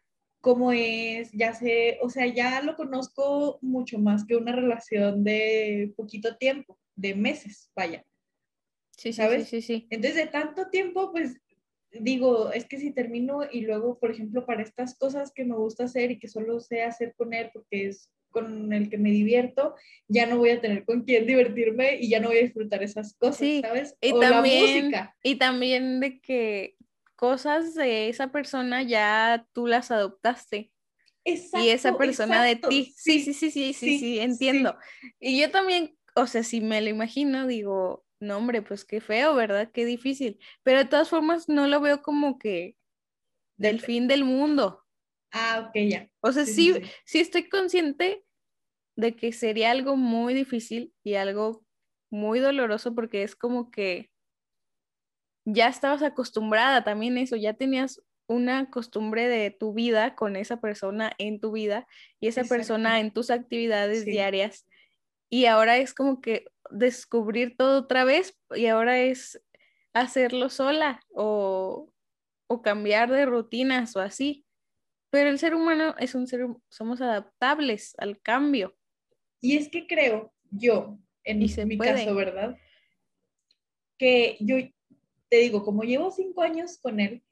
cómo 0.40 0.72
es, 0.72 1.30
ya 1.32 1.52
sé, 1.52 1.98
o 2.00 2.08
sea, 2.08 2.24
ya 2.24 2.62
lo 2.62 2.74
conozco 2.74 3.58
mucho 3.60 3.98
más 3.98 4.24
que 4.24 4.36
una 4.36 4.52
relación 4.52 5.22
de 5.24 5.92
poquito 5.94 6.38
tiempo, 6.38 6.78
de 6.94 7.14
meses, 7.14 7.70
vaya. 7.76 8.02
Sí, 8.92 9.12
¿sabes? 9.12 9.46
Sí, 9.46 9.60
sí, 9.60 9.66
sí. 9.66 9.86
Entonces, 9.90 10.24
de 10.24 10.28
tanto 10.28 10.70
tiempo, 10.70 11.12
pues 11.12 11.36
digo, 11.90 12.50
es 12.50 12.64
que 12.64 12.78
si 12.78 12.92
termino 12.92 13.40
y 13.52 13.60
luego, 13.60 13.98
por 13.98 14.10
ejemplo, 14.10 14.46
para 14.46 14.62
estas 14.62 14.96
cosas 14.96 15.32
que 15.34 15.44
me 15.44 15.54
gusta 15.54 15.84
hacer 15.84 16.12
y 16.12 16.18
que 16.18 16.28
solo 16.28 16.60
sé 16.60 16.82
hacer 16.82 17.14
con 17.14 17.34
él 17.34 17.50
porque 17.52 17.88
es 17.88 18.10
con 18.36 18.70
el 18.74 18.90
que 18.90 18.98
me 18.98 19.10
divierto, 19.10 19.74
ya 20.08 20.26
no 20.26 20.36
voy 20.36 20.50
a 20.50 20.60
tener 20.60 20.84
con 20.84 21.04
quién 21.04 21.26
divertirme 21.26 21.96
y 21.96 22.10
ya 22.10 22.20
no 22.20 22.28
voy 22.28 22.36
a 22.36 22.42
disfrutar 22.42 22.82
esas 22.82 23.14
cosas, 23.14 23.38
sí. 23.38 23.62
¿sabes? 23.62 23.96
Y 24.02 24.12
o 24.12 24.20
también, 24.20 24.62
la 24.62 24.80
música. 24.82 25.16
Y 25.22 25.36
también 25.36 26.00
de 26.00 26.20
que 26.20 26.76
cosas 27.14 27.74
de 27.74 28.10
esa 28.10 28.30
persona 28.30 28.82
ya 28.82 29.46
tú 29.54 29.66
las 29.66 29.90
adoptaste. 29.90 30.70
Exacto, 31.24 31.66
y 31.66 31.70
esa 31.70 31.96
persona 31.96 32.46
exacto, 32.46 32.68
de 32.68 32.74
ti. 32.74 32.94
Sí, 32.94 33.20
sí, 33.20 33.32
sí, 33.32 33.50
sí, 33.50 33.72
sí, 33.72 33.72
sí, 33.72 33.98
sí 33.98 34.18
entiendo. 34.18 34.76
Y 35.18 35.40
yo 35.40 35.50
también, 35.50 35.96
o 36.14 36.26
sea, 36.26 36.42
si 36.42 36.60
me 36.60 36.82
lo 36.82 36.90
imagino, 36.90 37.46
digo, 37.46 38.04
no, 38.20 38.36
hombre, 38.36 38.60
pues 38.60 38.84
qué 38.84 39.00
feo, 39.00 39.34
¿verdad? 39.34 39.70
Qué 39.72 39.86
difícil. 39.86 40.38
Pero 40.62 40.80
de 40.80 40.84
todas 40.84 41.08
formas, 41.08 41.48
no 41.48 41.66
lo 41.66 41.80
veo 41.80 42.02
como 42.02 42.38
que 42.38 42.76
del 43.56 43.80
fin 43.80 44.08
del 44.08 44.24
mundo. 44.24 44.84
Ah, 45.32 45.66
ok, 45.66 45.88
ya. 45.88 46.10
O 46.20 46.32
sea, 46.32 46.44
sí, 46.44 46.74
sí, 46.74 46.82
sí 47.04 47.20
estoy 47.20 47.48
consciente 47.48 48.25
de 48.96 49.14
que 49.14 49.32
sería 49.32 49.70
algo 49.70 49.96
muy 49.96 50.34
difícil 50.34 50.94
y 51.04 51.14
algo 51.14 51.64
muy 52.10 52.40
doloroso 52.40 52.94
porque 52.94 53.22
es 53.22 53.36
como 53.36 53.70
que 53.70 54.10
ya 55.46 55.68
estabas 55.68 56.02
acostumbrada 56.02 56.82
también 56.82 57.18
eso, 57.18 57.36
ya 57.36 57.54
tenías 57.54 58.02
una 58.28 58.70
costumbre 58.70 59.28
de 59.28 59.50
tu 59.52 59.72
vida 59.72 60.16
con 60.16 60.34
esa 60.34 60.60
persona 60.60 61.12
en 61.18 61.40
tu 61.40 61.52
vida 61.52 61.86
y 62.20 62.26
esa 62.28 62.40
Exacto. 62.40 62.56
persona 62.58 63.00
en 63.00 63.12
tus 63.12 63.30
actividades 63.30 64.02
Sí. 64.04 64.10
diarias. 64.10 64.66
Y 65.30 65.46
ahora 65.46 65.76
es 65.76 65.94
como 65.94 66.20
que 66.20 66.46
descubrir 66.70 67.56
todo 67.56 67.80
otra 67.80 68.04
vez 68.04 68.36
y 68.54 68.66
ahora 68.66 68.98
es 68.98 69.40
hacerlo 69.94 70.50
sola 70.50 71.00
o, 71.14 71.92
o 72.48 72.62
cambiar 72.62 73.10
de 73.10 73.26
rutinas 73.26 73.94
o 73.96 74.00
así. 74.00 74.44
Pero 75.10 75.30
el 75.30 75.38
ser 75.38 75.54
humano 75.54 75.94
es 75.98 76.14
un 76.16 76.26
ser, 76.26 76.46
somos 76.68 77.00
adaptables 77.00 77.94
al 77.98 78.20
cambio. 78.20 78.75
Y 79.46 79.56
es 79.56 79.68
que 79.68 79.86
creo 79.86 80.32
yo, 80.50 80.98
en 81.22 81.40
Y 81.40 81.54
mi 81.66 81.76
puede. 81.76 81.94
caso, 81.94 82.16
¿verdad? 82.16 82.56
Que 83.96 84.36
yo 84.40 84.56
te 85.28 85.36
digo, 85.36 85.62
como 85.64 85.84
llevo 85.84 86.10
cinco 86.10 86.42
años 86.42 86.78
con 86.78 86.98
él, 86.98 87.22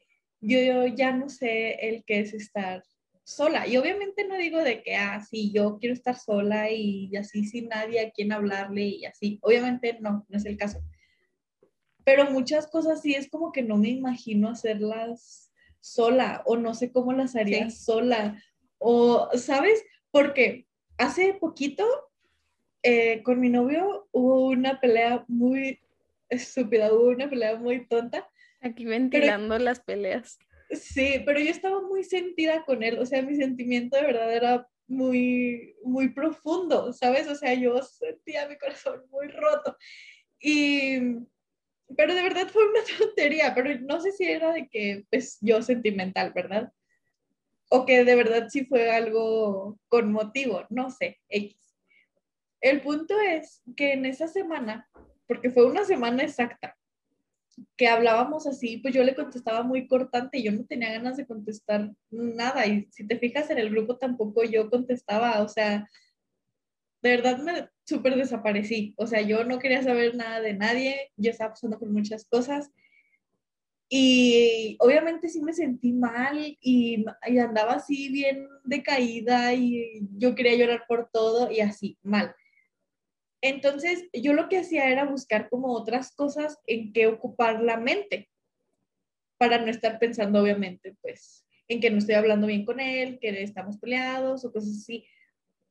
yo, 0.41 0.61
yo 0.61 0.87
ya 0.87 1.11
no 1.11 1.29
sé 1.29 1.73
el 1.89 2.05
que 2.05 2.21
es 2.21 2.33
estar 2.33 2.85
sola. 3.25 3.67
Y 3.67 3.79
obviamente 3.79 4.29
no 4.29 4.37
digo 4.37 4.61
de 4.61 4.81
que, 4.85 4.95
ah, 4.95 5.21
sí, 5.29 5.51
yo 5.53 5.77
quiero 5.81 5.93
estar 5.93 6.17
sola 6.17 6.71
y 6.71 7.17
así 7.17 7.45
sin 7.47 7.67
nadie 7.69 7.99
a 8.01 8.11
quien 8.13 8.31
hablarle 8.31 8.83
y 8.85 9.05
así. 9.07 9.41
Obviamente 9.43 9.99
no, 10.01 10.25
no 10.29 10.39
es 10.39 10.45
el 10.45 10.57
caso. 10.57 10.79
Pero 12.05 12.31
muchas 12.31 12.69
cosas 12.69 13.03
sí 13.03 13.15
es 13.15 13.29
como 13.29 13.51
que 13.51 13.63
no 13.65 13.77
me 13.77 13.89
imagino 13.89 14.51
hacerlas 14.51 15.51
sola 15.81 16.45
o 16.47 16.57
no 16.57 16.75
sé 16.75 16.93
cómo 16.93 17.13
las 17.13 17.35
haría 17.35 17.69
Sí. 17.71 17.77
sola. 17.85 18.41
O, 18.79 19.31
¿sabes? 19.37 19.83
Porque 20.13 20.69
hace 20.99 21.35
poquito 21.35 21.85
eh, 22.83 23.23
con 23.23 23.41
mi 23.41 23.49
novio 23.49 24.09
hubo 24.13 24.49
una 24.49 24.81
pelea 24.81 25.25
muy 25.29 25.81
estúpida, 26.29 26.93
hubo 26.93 27.09
una 27.09 27.29
pelea 27.29 27.57
muy 27.57 27.87
tonta. 27.87 28.29
Aquí 28.61 28.85
ventilando 28.85 29.59
las 29.59 29.81
peleas. 29.81 30.39
Sí, 30.71 31.23
pero 31.25 31.41
yo 31.41 31.51
estaba 31.51 31.81
muy 31.83 32.05
sentida 32.05 32.65
con 32.65 32.83
él, 32.83 32.99
o 32.99 33.07
sea, 33.07 33.23
mi 33.23 33.37
sentimiento 33.37 33.97
de 33.97 34.03
verdad 34.03 34.35
era 34.35 34.69
muy, 34.87 35.77
muy 35.83 36.11
profundo, 36.11 36.93
¿sabes? 36.93 37.29
O 37.29 37.35
sea, 37.35 37.55
yo 37.55 37.83
sentía 37.83 38.49
mi 38.49 38.57
corazón 38.59 39.03
muy 39.11 39.29
roto. 39.29 39.77
Y, 40.41 40.99
pero 41.97 42.15
de 42.15 42.23
verdad 42.23 42.49
fue 42.49 42.69
una 42.69 42.81
tontería, 42.99 43.55
pero 43.55 43.79
no 43.81 44.01
sé 44.01 44.13
si 44.13 44.25
era 44.25 44.53
de 44.53 44.69
que, 44.69 45.05
pues, 45.11 45.39
yo 45.41 45.63
sentimental, 45.63 46.33
¿verdad? 46.35 46.73
O 47.69 47.87
que 47.87 48.05
de 48.05 48.15
verdad 48.15 48.49
sí 48.49 48.65
fue 48.65 48.91
algo 48.91 49.79
con 49.89 50.13
motivo, 50.13 50.65
no 50.71 50.91
sé, 50.91 51.21
X. 51.29 51.57
El 52.61 52.81
punto 52.81 53.19
es 53.21 53.63
que 53.77 53.93
en 53.93 54.07
esa 54.07 54.29
semana, 54.29 54.89
porque 55.27 55.51
fue 55.51 55.67
una 55.67 55.85
semana 55.85 56.23
exacta, 56.23 56.77
que 57.77 57.89
hablábamos 57.89 58.47
así, 58.47 58.79
pues 58.79 58.95
yo 58.95 59.05
le 59.05 59.15
contestaba 59.15 59.63
muy 59.63 59.87
cortante 59.87 60.39
y 60.39 60.45
yo 60.45 60.53
no 60.53 60.65
tenía 60.65 60.93
ganas 60.93 61.17
de 61.17 61.27
contestar 61.27 61.93
nada. 62.11 62.67
Y 62.67 62.89
si 62.91 63.07
te 63.07 63.19
fijas 63.19 63.51
en 63.51 63.59
el 63.59 63.71
grupo 63.71 63.97
tampoco 63.97 64.45
yo 64.45 64.71
contestaba, 64.71 65.43
o 65.43 65.49
sea, 65.49 65.89
de 67.03 67.11
verdad 67.11 67.39
me 67.39 67.69
súper 67.85 68.17
desaparecí. 68.17 68.95
O 68.97 69.07
sea, 69.07 69.21
yo 69.21 69.45
no 69.45 69.59
quería 69.59 69.83
saber 69.83 70.15
nada 70.15 70.41
de 70.41 70.55
nadie, 70.55 71.13
yo 71.17 71.31
estaba 71.31 71.51
pasando 71.51 71.79
por 71.79 71.91
muchas 71.91 72.25
cosas. 72.25 72.71
Y 73.89 74.77
obviamente 74.81 75.29
sí 75.29 75.41
me 75.43 75.53
sentí 75.53 75.93
mal 75.93 76.39
y, 76.39 76.59
y, 76.61 77.39
andaba 77.39 77.75
así 77.75 78.09
bien 78.09 78.49
decaída 78.65 79.53
y 79.53 80.01
yo 80.17 80.35
quería 80.35 80.57
llorar 80.57 80.85
por 80.89 81.11
todo 81.13 81.51
y 81.51 81.61
así, 81.61 81.99
mal. 82.03 82.35
Entonces 83.43 84.09
yo 84.13 84.33
lo 84.33 84.49
que 84.49 84.59
hacía 84.59 84.89
era 84.89 85.05
buscar 85.05 85.51
como 85.51 85.73
otras 85.73 86.13
cosas 86.13 86.59
en 86.67 86.93
que 86.93 87.07
ocupar 87.07 87.63
la 87.63 87.77
mente 87.77 88.31
para 89.37 89.59
no 89.59 89.67
estar 89.67 89.99
pensando 89.99 90.41
obviamente 90.41 90.97
pues 91.03 91.45
en 91.69 91.81
que 91.81 91.91
no 91.91 91.99
estoy 91.99 92.15
hablando 92.15 92.47
bien 92.47 92.65
con 92.65 92.81
él, 92.81 93.19
que 93.21 93.43
estamos 93.43 93.79
peleados 93.79 94.45
o 94.45 94.53
cosas 94.53 94.79
así. 94.81 95.07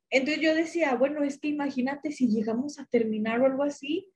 Entonces 0.10 0.44
yo 0.44 0.54
decía, 0.54 0.96
bueno, 0.96 1.24
es 1.24 1.40
que 1.40 1.48
imagínate 1.48 2.12
si 2.12 2.28
llegamos 2.28 2.80
a 2.80 2.86
terminar 2.86 3.42
o 3.42 3.46
algo 3.46 3.64
así, 3.64 4.12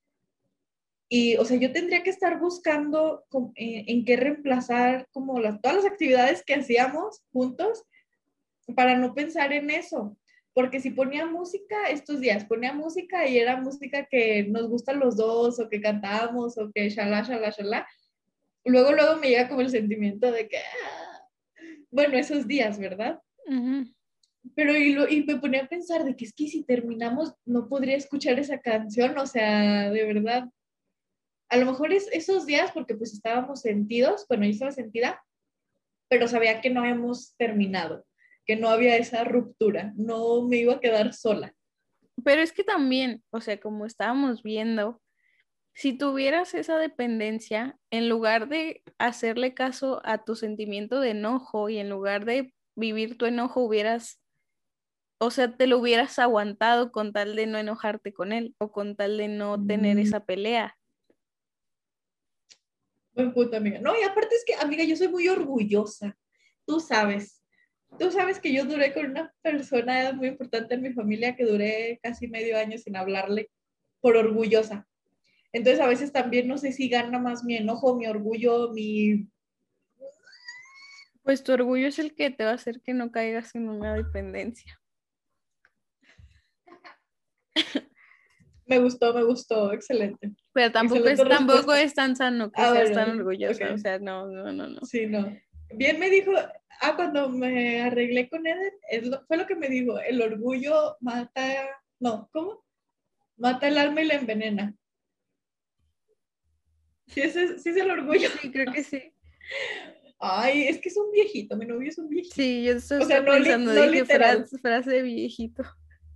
y, 1.10 1.38
o 1.38 1.46
sea, 1.46 1.58
yo 1.58 1.72
tendría 1.72 2.04
que 2.04 2.10
estar 2.10 2.40
buscando 2.40 3.24
eh, 3.56 3.86
en 3.88 4.04
qué 4.04 4.18
reemplazar 4.18 5.08
como 5.12 5.40
las, 5.40 5.62
todas 5.62 5.78
las 5.78 5.86
actividades 5.86 6.44
que 6.44 6.56
hacíamos 6.56 7.24
juntos 7.32 7.84
para 8.76 8.98
no 8.98 9.14
pensar 9.14 9.54
en 9.54 9.70
eso. 9.70 10.18
Porque 10.54 10.82
si 10.82 10.90
ponía 10.90 11.26
música 11.26 11.90
estos 11.90 12.20
días, 12.20 12.44
ponía 12.46 12.74
música 12.74 13.28
y 13.28 13.38
era 13.38 13.62
música 13.62 14.08
que 14.10 14.48
nos 14.50 14.68
gustan 14.68 15.00
los 15.00 15.16
dos 15.16 15.60
o 15.60 15.70
que 15.70 15.80
cantamos 15.80 16.58
o 16.58 16.72
que 16.74 16.90
shalá, 16.90 17.22
shalá, 17.22 17.52
shalá, 17.52 17.88
luego, 18.66 18.92
luego 18.92 19.16
me 19.18 19.30
llega 19.30 19.48
como 19.48 19.62
el 19.62 19.70
sentimiento 19.70 20.32
de 20.32 20.50
que, 20.50 20.58
ah, 20.58 21.22
bueno, 21.90 22.18
esos 22.18 22.48
días, 22.48 22.80
¿verdad? 22.80 23.22
Pero 24.56 24.76
y, 24.76 24.94
lo, 24.94 25.08
y 25.08 25.24
me 25.24 25.38
ponía 25.38 25.64
a 25.64 25.68
pensar 25.68 26.04
de 26.04 26.16
que 26.16 26.26
es 26.26 26.34
que 26.34 26.48
si 26.48 26.64
terminamos 26.64 27.34
no 27.46 27.70
podría 27.70 27.96
escuchar 27.96 28.40
esa 28.40 28.60
canción, 28.60 29.18
o 29.18 29.26
sea, 29.26 29.90
de 29.90 30.06
verdad, 30.06 30.50
a 31.50 31.58
lo 31.58 31.66
mejor 31.66 31.94
es 31.94 32.08
esos 32.12 32.46
días 32.46 32.72
porque 32.72 32.96
pues 32.96 33.14
estábamos 33.14 33.62
sentidos, 33.62 34.26
bueno, 34.28 34.46
yo 34.46 34.52
estaba 34.52 34.72
sentida, 34.72 35.24
pero 36.10 36.28
sabía 36.28 36.62
que 36.62 36.70
no 36.70 36.82
habíamos 36.82 37.36
terminado, 37.38 38.06
que 38.46 38.56
no 38.56 38.70
había 38.70 38.98
esa 38.98 39.24
ruptura, 39.24 39.94
no 39.96 40.42
me 40.48 40.58
iba 40.58 40.76
a 40.76 40.80
quedar 40.80 41.14
sola. 41.14 41.54
Pero 42.24 42.42
es 42.42 42.52
que 42.52 42.64
también, 42.64 43.24
o 43.30 43.42
sea, 43.42 43.60
como 43.60 43.86
estábamos 43.86 44.44
viendo, 44.44 45.02
si 45.74 45.94
tuvieras 45.94 46.56
esa 46.56 46.78
dependencia, 46.80 47.78
en 47.92 48.10
lugar 48.10 48.50
de 48.50 48.82
hacerle 48.98 49.54
caso 49.54 50.02
a 50.04 50.24
tu 50.24 50.36
sentimiento 50.36 51.00
de 51.00 51.12
enojo 51.12 51.70
y 51.70 51.78
en 51.78 51.90
lugar 51.90 52.26
de 52.26 52.54
vivir 52.76 53.18
tu 53.18 53.26
enojo, 53.26 53.62
hubieras, 53.62 54.20
o 55.20 55.30
sea, 55.30 55.56
te 55.56 55.68
lo 55.68 55.78
hubieras 55.78 56.18
aguantado 56.18 56.92
con 56.92 57.14
tal 57.14 57.36
de 57.36 57.46
no 57.46 57.60
enojarte 57.60 58.12
con 58.12 58.32
él 58.32 58.56
o 58.58 58.72
con 58.72 58.96
tal 58.96 59.18
de 59.18 59.28
no 59.28 59.64
tener 59.64 60.00
esa 60.00 60.26
pelea. 60.26 60.76
Buen 63.18 63.34
punto, 63.34 63.58
amiga. 63.58 63.80
No, 63.80 64.00
y 64.00 64.04
aparte 64.04 64.36
es 64.36 64.46
que, 64.46 64.54
amiga, 64.54 64.84
yo 64.84 64.96
soy 64.96 65.08
muy 65.08 65.28
orgullosa. 65.28 66.16
Tú 66.68 66.80
sabes. 66.80 67.44
Tú 67.98 68.12
sabes 68.12 68.40
que 68.40 68.54
yo 68.54 68.64
duré 68.64 68.94
con 68.94 69.08
una 69.08 69.34
persona 69.42 70.14
muy 70.14 70.28
importante 70.28 70.76
en 70.76 70.84
mi 70.84 70.94
familia 70.94 71.36
que 71.36 71.44
duré 71.44 72.00
casi 72.04 72.28
medio 72.28 72.60
año 72.60 72.78
sin 72.78 72.96
hablarle 72.96 73.50
por 74.02 74.18
orgullosa. 74.18 74.88
Entonces 75.52 75.82
a 75.82 75.88
veces 75.88 76.12
también 76.12 76.48
no 76.48 76.60
sé 76.60 76.72
si 76.72 76.90
gana 76.90 77.18
más 77.18 77.44
mi 77.44 77.56
enojo, 77.56 77.96
mi 77.96 78.06
orgullo, 78.06 78.72
mi... 78.72 79.28
Pues 81.24 81.44
tu 81.44 81.54
orgullo 81.54 81.88
es 81.88 81.98
el 81.98 82.14
que 82.14 82.30
te 82.30 82.44
va 82.44 82.52
a 82.52 82.56
hacer 82.56 82.82
que 82.82 82.94
no 82.94 83.12
caigas 83.12 83.56
en 83.56 83.68
una 83.68 83.96
dependencia. 83.96 84.80
Me 88.68 88.80
gustó, 88.80 89.14
me 89.14 89.24
gustó, 89.24 89.72
excelente. 89.72 90.32
Pero 90.52 90.72
tampoco, 90.72 91.08
es, 91.08 91.24
tampoco 91.24 91.74
es 91.74 91.94
tan 91.94 92.18
sano 92.18 92.52
que 92.52 92.62
ah, 92.62 92.74
seas 92.74 92.92
tan 92.92 93.18
orgullosa, 93.18 93.74
o 93.74 93.78
sea, 93.78 93.98
no, 93.98 94.28
no, 94.28 94.52
no, 94.52 94.68
no. 94.68 94.82
Sí, 94.82 95.08
no. 95.08 95.34
Bien 95.74 95.98
me 96.00 96.10
dijo, 96.10 96.32
ah, 96.82 96.96
cuando 96.98 97.30
me 97.30 97.82
arreglé 97.82 98.28
con 98.30 98.46
Eden, 98.46 98.74
es 98.90 99.10
fue 99.26 99.38
lo 99.38 99.48
que 99.48 99.56
me 99.56 99.70
dijo, 99.70 99.98
el 100.00 100.22
orgullo 100.22 100.98
mata, 101.00 101.70
no, 102.00 102.30
¿cómo? 102.34 102.66
Mata 103.38 103.70
el 103.70 103.78
alma 103.78 104.02
y 104.02 104.08
la 104.08 104.16
envenena. 104.16 104.76
Sí 107.08 107.22
es, 107.22 107.34
sí 107.64 107.70
es 107.70 107.78
el 107.78 107.90
orgullo. 107.90 108.30
Sí, 108.42 108.52
creo 108.52 108.72
que 108.74 108.84
sí. 108.84 109.02
Ay, 110.20 110.64
es 110.64 110.80
que 110.80 110.90
es 110.90 110.98
un 110.98 111.12
viejito, 111.12 111.56
mi 111.56 111.66
novio 111.66 111.88
es 111.88 111.98
un 111.98 112.10
viejito. 112.10 112.36
Sí, 112.36 112.64
yo 112.66 112.74
estoy 112.74 113.02
o 113.02 113.06
sea, 113.06 113.22
no 113.22 113.32
pensando, 113.32 113.74
no 113.74 113.92
dije 113.92 114.06
frase, 114.06 114.58
frase 114.58 114.90
de 114.90 115.02
viejito. 115.04 115.64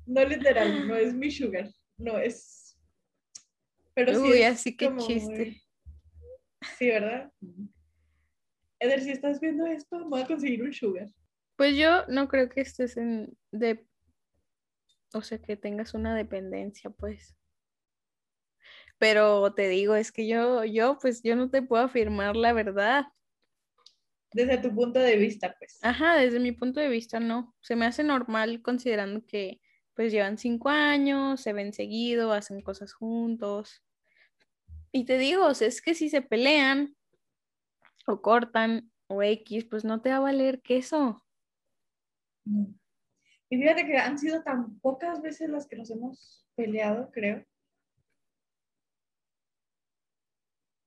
No 0.05 0.25
literal, 0.25 0.87
no 0.87 0.95
es 0.95 1.13
mi 1.13 1.31
sugar 1.31 1.69
no 2.01 2.17
es. 2.17 2.77
Pero 3.93 4.19
Uy, 4.21 4.33
sí 4.33 4.43
así 4.43 4.77
que 4.77 4.95
chiste. 4.97 5.61
Sí, 6.77 6.87
¿verdad? 6.87 7.31
Eder, 8.79 9.01
si 9.01 9.11
estás 9.11 9.39
viendo 9.39 9.65
esto, 9.65 10.03
voy 10.07 10.21
a 10.21 10.27
conseguir 10.27 10.63
un 10.63 10.73
sugar. 10.73 11.07
Pues 11.55 11.75
yo 11.75 12.05
no 12.07 12.27
creo 12.27 12.49
que 12.49 12.61
estés 12.61 12.97
en 12.97 13.37
de 13.51 13.85
o 15.13 15.21
sea, 15.21 15.39
que 15.39 15.57
tengas 15.57 15.93
una 15.93 16.15
dependencia, 16.15 16.89
pues. 16.89 17.35
Pero 18.97 19.53
te 19.53 19.67
digo, 19.67 19.95
es 19.95 20.11
que 20.11 20.27
yo, 20.27 20.63
yo, 20.63 20.97
pues 21.01 21.21
yo 21.23 21.35
no 21.35 21.49
te 21.49 21.61
puedo 21.61 21.83
afirmar 21.83 22.35
la 22.35 22.53
verdad. 22.53 23.05
Desde 24.33 24.57
tu 24.59 24.73
punto 24.73 24.99
de 24.99 25.17
vista, 25.17 25.55
pues. 25.57 25.79
Ajá, 25.81 26.15
desde 26.15 26.39
mi 26.39 26.51
punto 26.51 26.79
de 26.79 26.87
vista, 26.87 27.19
no. 27.19 27.53
Se 27.61 27.75
me 27.75 27.85
hace 27.85 28.03
normal 28.03 28.61
considerando 28.61 29.25
que 29.25 29.59
pues 29.95 30.11
llevan 30.11 30.37
cinco 30.37 30.69
años, 30.69 31.41
se 31.41 31.53
ven 31.53 31.73
seguido, 31.73 32.33
hacen 32.33 32.61
cosas 32.61 32.93
juntos. 32.93 33.83
Y 34.91 35.05
te 35.05 35.17
digo, 35.17 35.49
es 35.49 35.81
que 35.81 35.93
si 35.93 36.09
se 36.09 36.21
pelean 36.21 36.95
o 38.05 38.21
cortan 38.21 38.91
o 39.07 39.21
X, 39.23 39.65
pues 39.65 39.85
no 39.85 40.01
te 40.01 40.09
va 40.09 40.17
a 40.17 40.21
valer 40.21 40.61
queso. 40.61 41.25
Y 42.43 43.57
fíjate 43.57 43.85
que 43.85 43.97
han 43.97 44.17
sido 44.17 44.43
tan 44.43 44.79
pocas 44.79 45.21
veces 45.21 45.49
las 45.49 45.67
que 45.67 45.75
nos 45.75 45.89
hemos 45.91 46.45
peleado, 46.55 47.11
creo. 47.11 47.45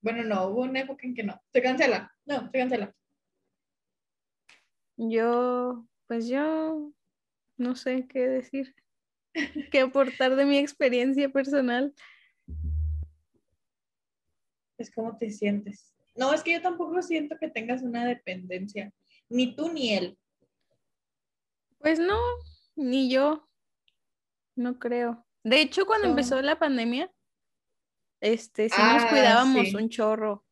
Bueno, 0.01 0.23
no, 0.23 0.47
hubo 0.47 0.61
una 0.63 0.81
época 0.81 1.07
en 1.07 1.15
que 1.15 1.23
no. 1.23 1.41
Se 1.51 1.61
cancela. 1.61 2.11
No, 2.25 2.49
se 2.51 2.59
cancela. 2.59 2.95
Yo, 4.97 5.87
pues 6.07 6.27
yo 6.27 6.91
no 7.57 7.75
sé 7.75 8.07
qué 8.07 8.27
decir 8.27 8.75
que 9.71 9.81
aportar 9.81 10.35
de 10.35 10.45
mi 10.45 10.57
experiencia 10.57 11.29
personal. 11.29 11.93
Es 14.77 14.91
como 14.91 15.17
te 15.17 15.29
sientes. 15.29 15.93
No, 16.15 16.33
es 16.33 16.43
que 16.43 16.53
yo 16.53 16.61
tampoco 16.61 17.01
siento 17.01 17.37
que 17.39 17.49
tengas 17.49 17.81
una 17.81 18.05
dependencia, 18.05 18.91
ni 19.29 19.55
tú 19.55 19.71
ni 19.71 19.93
él. 19.93 20.17
Pues 21.79 21.99
no, 21.99 22.19
ni 22.75 23.09
yo. 23.09 23.47
No 24.55 24.79
creo. 24.79 25.25
De 25.43 25.61
hecho, 25.61 25.85
cuando 25.85 26.07
empezó 26.07 26.41
la 26.41 26.57
pandemia, 26.57 27.11
este, 28.21 28.69
sí 28.69 28.81
nos 28.81 29.03
ah, 29.03 29.07
cuidábamos 29.09 29.73
un 29.73 29.89
chorro 29.89 30.45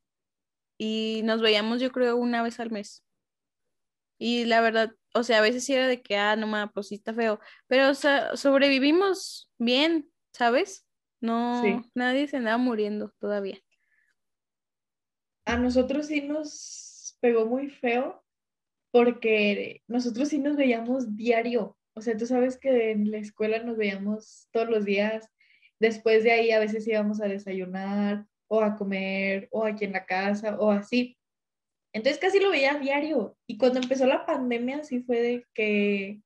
y 0.77 1.21
nos 1.23 1.41
veíamos 1.41 1.81
yo 1.81 1.91
creo 1.91 2.17
una 2.17 2.43
vez 2.43 2.59
al 2.59 2.69
mes. 2.69 3.03
Y 4.19 4.45
la 4.45 4.61
verdad, 4.61 4.95
o 5.13 5.23
sea, 5.23 5.39
a 5.39 5.41
veces 5.41 5.69
era 5.69 5.87
de 5.87 6.01
que, 6.01 6.17
ah, 6.17 6.35
no 6.35 6.47
mames, 6.47 6.71
pues 6.73 6.87
sí 6.87 6.95
está 6.95 7.13
feo, 7.13 7.39
pero 7.67 7.89
o 7.89 7.93
sea, 7.93 8.35
sobrevivimos 8.35 9.49
bien, 9.57 10.09
¿sabes? 10.33 10.87
No, 11.21 11.61
nadie 11.95 12.27
se 12.27 12.37
andaba 12.37 12.57
muriendo 12.57 13.13
todavía. 13.19 13.57
A 15.45 15.57
nosotros 15.57 16.07
sí 16.07 16.21
nos 16.21 17.17
pegó 17.21 17.45
muy 17.45 17.69
feo 17.69 18.23
porque 18.91 19.81
nosotros 19.87 20.29
sí 20.29 20.39
nos 20.39 20.57
veíamos 20.57 21.15
diario. 21.15 21.77
O 21.95 22.01
sea, 22.01 22.17
tú 22.17 22.25
sabes 22.25 22.57
que 22.57 22.91
en 22.91 23.11
la 23.11 23.19
escuela 23.19 23.63
nos 23.63 23.77
veíamos 23.77 24.47
todos 24.51 24.69
los 24.69 24.83
días. 24.83 25.29
Después 25.79 26.23
de 26.23 26.31
ahí 26.31 26.51
a 26.51 26.59
veces 26.59 26.87
íbamos 26.87 27.21
a 27.21 27.27
desayunar 27.27 28.25
o 28.47 28.61
a 28.61 28.75
comer 28.75 29.47
o 29.51 29.65
aquí 29.65 29.85
en 29.85 29.93
la 29.93 30.05
casa 30.05 30.57
o 30.59 30.71
así. 30.71 31.17
Entonces 31.93 32.19
casi 32.19 32.39
lo 32.39 32.49
veía 32.49 32.73
a 32.73 32.79
diario. 32.79 33.37
Y 33.45 33.57
cuando 33.57 33.79
empezó 33.79 34.07
la 34.07 34.25
pandemia, 34.25 34.83
sí 34.83 35.01
fue 35.01 35.21
de 35.21 35.45
que 35.53 36.21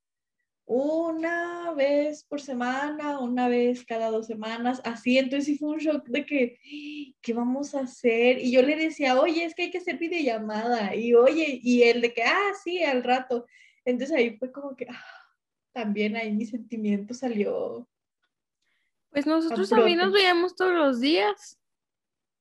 una 0.65 1.73
vez 1.73 2.23
por 2.23 2.41
semana, 2.41 3.19
una 3.19 3.49
vez 3.49 3.85
cada 3.85 4.09
dos 4.09 4.27
semanas, 4.27 4.81
así. 4.85 5.17
Entonces 5.17 5.45
sí 5.45 5.57
fue 5.57 5.69
un 5.69 5.77
shock 5.79 6.07
de 6.07 6.25
que, 6.25 6.59
¿qué 7.21 7.33
vamos 7.33 7.75
a 7.75 7.81
hacer? 7.81 8.39
Y 8.39 8.51
yo 8.51 8.61
le 8.61 8.77
decía, 8.77 9.19
oye, 9.19 9.43
es 9.43 9.53
que 9.53 9.63
hay 9.63 9.71
que 9.71 9.77
hacer 9.79 9.97
videollamada. 9.97 10.95
Y 10.95 11.13
oye, 11.13 11.59
y 11.61 11.83
él 11.83 11.99
de 12.01 12.13
que, 12.13 12.23
ah, 12.23 12.51
sí, 12.63 12.81
al 12.83 13.03
rato. 13.03 13.45
Entonces 13.83 14.15
ahí 14.15 14.37
fue 14.37 14.51
como 14.51 14.75
que, 14.75 14.87
ah, 14.89 15.05
también 15.73 16.15
ahí 16.15 16.31
mi 16.31 16.45
sentimiento 16.45 17.13
salió. 17.13 17.87
Pues 19.09 19.25
nosotros 19.25 19.69
también 19.69 19.97
nos 19.97 20.13
veíamos 20.13 20.55
todos 20.55 20.73
los 20.73 21.01
días 21.01 21.57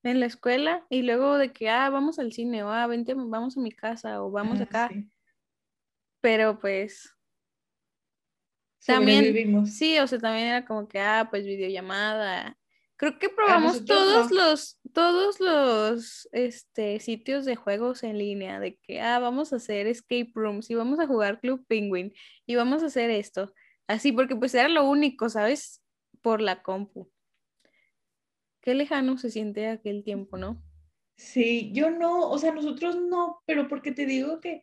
en 0.07 0.21
la 0.21 0.27
escuela 0.27 0.87
y 0.88 1.03
luego 1.03 1.38
de 1.38 1.53
que, 1.53 1.69
ah, 1.69 1.90
vamos 1.90 2.19
al 2.19 2.33
cine 2.33 2.62
o, 2.62 2.71
ah, 2.71 2.87
vente, 2.87 3.14
vamos 3.14 3.57
a 3.57 3.61
mi 3.61 3.73
casa 3.73 4.23
o 4.23 4.31
vamos 4.31 4.61
ah, 4.61 4.64
acá. 4.64 4.90
Pero 6.21 6.59
pues... 6.59 7.12
También, 8.85 9.66
sí, 9.66 9.99
o 9.99 10.07
sea, 10.07 10.21
también 10.21 10.47
era 10.47 10.64
como 10.64 10.87
que, 10.87 11.01
ah, 11.01 11.27
pues 11.29 11.45
videollamada. 11.45 12.57
Creo 12.97 13.19
que 13.19 13.29
probamos 13.29 13.85
todos 13.85 14.31
los, 14.31 14.81
todos 14.92 15.40
los 15.40 16.29
este, 16.33 17.01
sitios 17.01 17.45
de 17.45 17.57
juegos 17.57 18.05
en 18.05 18.16
línea, 18.16 18.61
de 18.61 18.77
que, 18.77 19.01
ah, 19.01 19.19
vamos 19.19 19.53
a 19.53 19.57
hacer 19.57 19.87
escape 19.87 20.31
rooms 20.35 20.71
y 20.71 20.77
vamos 20.77 21.01
a 21.01 21.07
jugar 21.07 21.40
Club 21.40 21.66
Penguin 21.66 22.12
y 22.47 22.55
vamos 22.55 22.83
a 22.83 22.87
hacer 22.87 23.11
esto. 23.11 23.53
Así, 23.87 24.12
porque 24.12 24.37
pues 24.37 24.55
era 24.55 24.69
lo 24.69 24.88
único, 24.88 25.29
¿sabes? 25.29 25.83
Por 26.23 26.40
la 26.40 26.62
compu. 26.62 27.11
Qué 28.66 28.74
lejano 28.74 29.16
se 29.16 29.31
siente 29.31 29.68
aquel 29.68 30.02
tiempo, 30.02 30.38
¿no? 30.38 30.61
Sí, 31.16 31.70
yo 31.72 31.92
no, 31.92 32.29
o 32.29 32.37
sea, 32.37 32.50
nosotros 32.50 32.96
no, 33.00 33.40
pero 33.46 33.68
porque 33.68 33.92
te 33.92 34.07
digo 34.07 34.40
que 34.40 34.62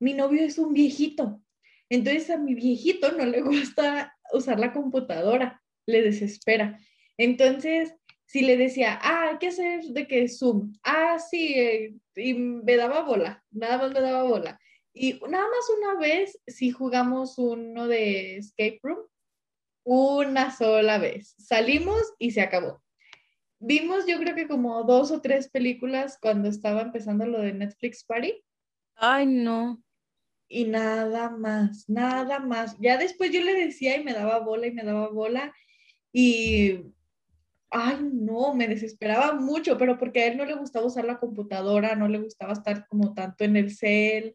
mi 0.00 0.14
novio 0.14 0.42
es 0.42 0.56
un 0.56 0.72
viejito. 0.72 1.42
Entonces 1.90 2.30
a 2.30 2.38
mi 2.38 2.54
viejito 2.54 3.12
no 3.12 3.26
le 3.26 3.42
gusta 3.42 4.16
usar 4.32 4.58
la 4.58 4.72
computadora, 4.72 5.62
le 5.84 6.00
desespera. 6.00 6.80
Entonces, 7.18 7.94
si 8.24 8.40
le 8.40 8.56
decía, 8.56 8.98
ah, 9.02 9.28
hay 9.32 9.36
que 9.36 9.48
hacer 9.48 9.82
de 9.84 10.06
que 10.06 10.26
Zoom, 10.30 10.72
ah, 10.82 11.18
sí, 11.18 11.52
eh", 11.54 11.94
y 12.16 12.32
me 12.32 12.76
daba 12.76 13.02
bola, 13.02 13.44
nada 13.50 13.76
más 13.76 13.92
me 13.92 14.00
daba 14.00 14.22
bola. 14.22 14.58
Y 14.94 15.20
nada 15.28 15.44
más 15.44 15.68
una 15.76 16.00
vez 16.00 16.40
si 16.46 16.70
jugamos 16.70 17.36
uno 17.36 17.88
de 17.88 18.38
escape 18.38 18.80
room, 18.82 19.00
una 19.84 20.50
sola 20.50 20.96
vez. 20.96 21.34
Salimos 21.36 22.14
y 22.18 22.30
se 22.30 22.40
acabó. 22.40 22.80
Vimos 23.60 24.06
yo 24.06 24.18
creo 24.18 24.34
que 24.34 24.46
como 24.46 24.84
dos 24.84 25.10
o 25.10 25.20
tres 25.20 25.48
películas 25.48 26.18
cuando 26.20 26.48
estaba 26.48 26.82
empezando 26.82 27.26
lo 27.26 27.40
de 27.40 27.52
Netflix 27.52 28.04
Party. 28.04 28.40
Ay, 28.94 29.26
no. 29.26 29.82
Y 30.48 30.64
nada 30.64 31.30
más, 31.30 31.88
nada 31.88 32.38
más. 32.38 32.76
Ya 32.78 32.96
después 32.96 33.30
yo 33.32 33.42
le 33.42 33.54
decía 33.54 33.96
y 33.96 34.04
me 34.04 34.14
daba 34.14 34.38
bola 34.38 34.66
y 34.66 34.72
me 34.72 34.84
daba 34.84 35.08
bola. 35.08 35.52
Y 36.12 36.80
ay, 37.70 37.98
no, 38.12 38.54
me 38.54 38.68
desesperaba 38.68 39.34
mucho, 39.34 39.76
pero 39.76 39.98
porque 39.98 40.22
a 40.22 40.26
él 40.28 40.38
no 40.38 40.44
le 40.44 40.54
gustaba 40.54 40.86
usar 40.86 41.04
la 41.04 41.18
computadora, 41.18 41.96
no 41.96 42.08
le 42.08 42.18
gustaba 42.18 42.52
estar 42.52 42.86
como 42.88 43.12
tanto 43.12 43.44
en 43.44 43.56
el 43.56 43.74
cel. 43.74 44.34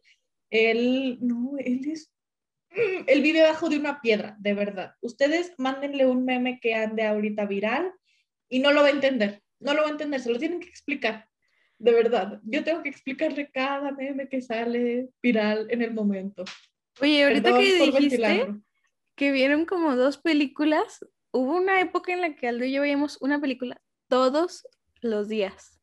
Él, 0.50 1.18
no, 1.20 1.52
él 1.58 1.80
es, 1.90 2.12
él 3.06 3.22
vive 3.22 3.42
bajo 3.42 3.68
de 3.68 3.78
una 3.78 4.00
piedra, 4.00 4.36
de 4.38 4.54
verdad. 4.54 4.94
Ustedes 5.00 5.54
mándenle 5.58 6.06
un 6.06 6.24
meme 6.24 6.60
que 6.60 6.74
ande 6.74 7.04
ahorita 7.04 7.46
viral 7.46 7.92
y 8.48 8.58
no 8.58 8.72
lo 8.72 8.82
va 8.82 8.88
a 8.88 8.92
entender, 8.92 9.42
no 9.60 9.74
lo 9.74 9.82
va 9.82 9.88
a 9.88 9.92
entender, 9.92 10.20
se 10.20 10.32
lo 10.32 10.38
tienen 10.38 10.60
que 10.60 10.68
explicar. 10.68 11.28
De 11.78 11.92
verdad, 11.92 12.40
yo 12.44 12.62
tengo 12.64 12.82
que 12.82 12.88
explicarle 12.88 13.50
cada 13.50 13.92
meme 13.92 14.28
que 14.28 14.40
sale 14.40 15.08
viral 15.22 15.66
en 15.70 15.82
el 15.82 15.92
momento. 15.92 16.44
Oye, 17.00 17.24
ahorita 17.24 17.58
que 17.58 17.74
dijiste 17.74 18.54
que 19.16 19.32
vieron 19.32 19.64
como 19.64 19.96
dos 19.96 20.18
películas, 20.18 21.04
hubo 21.32 21.56
una 21.56 21.80
época 21.80 22.12
en 22.12 22.20
la 22.20 22.34
que 22.34 22.48
Aldo 22.48 22.64
y 22.64 22.72
yo 22.72 22.80
veíamos 22.80 23.18
una 23.20 23.40
película 23.40 23.80
todos 24.08 24.66
los 25.00 25.28
días. 25.28 25.80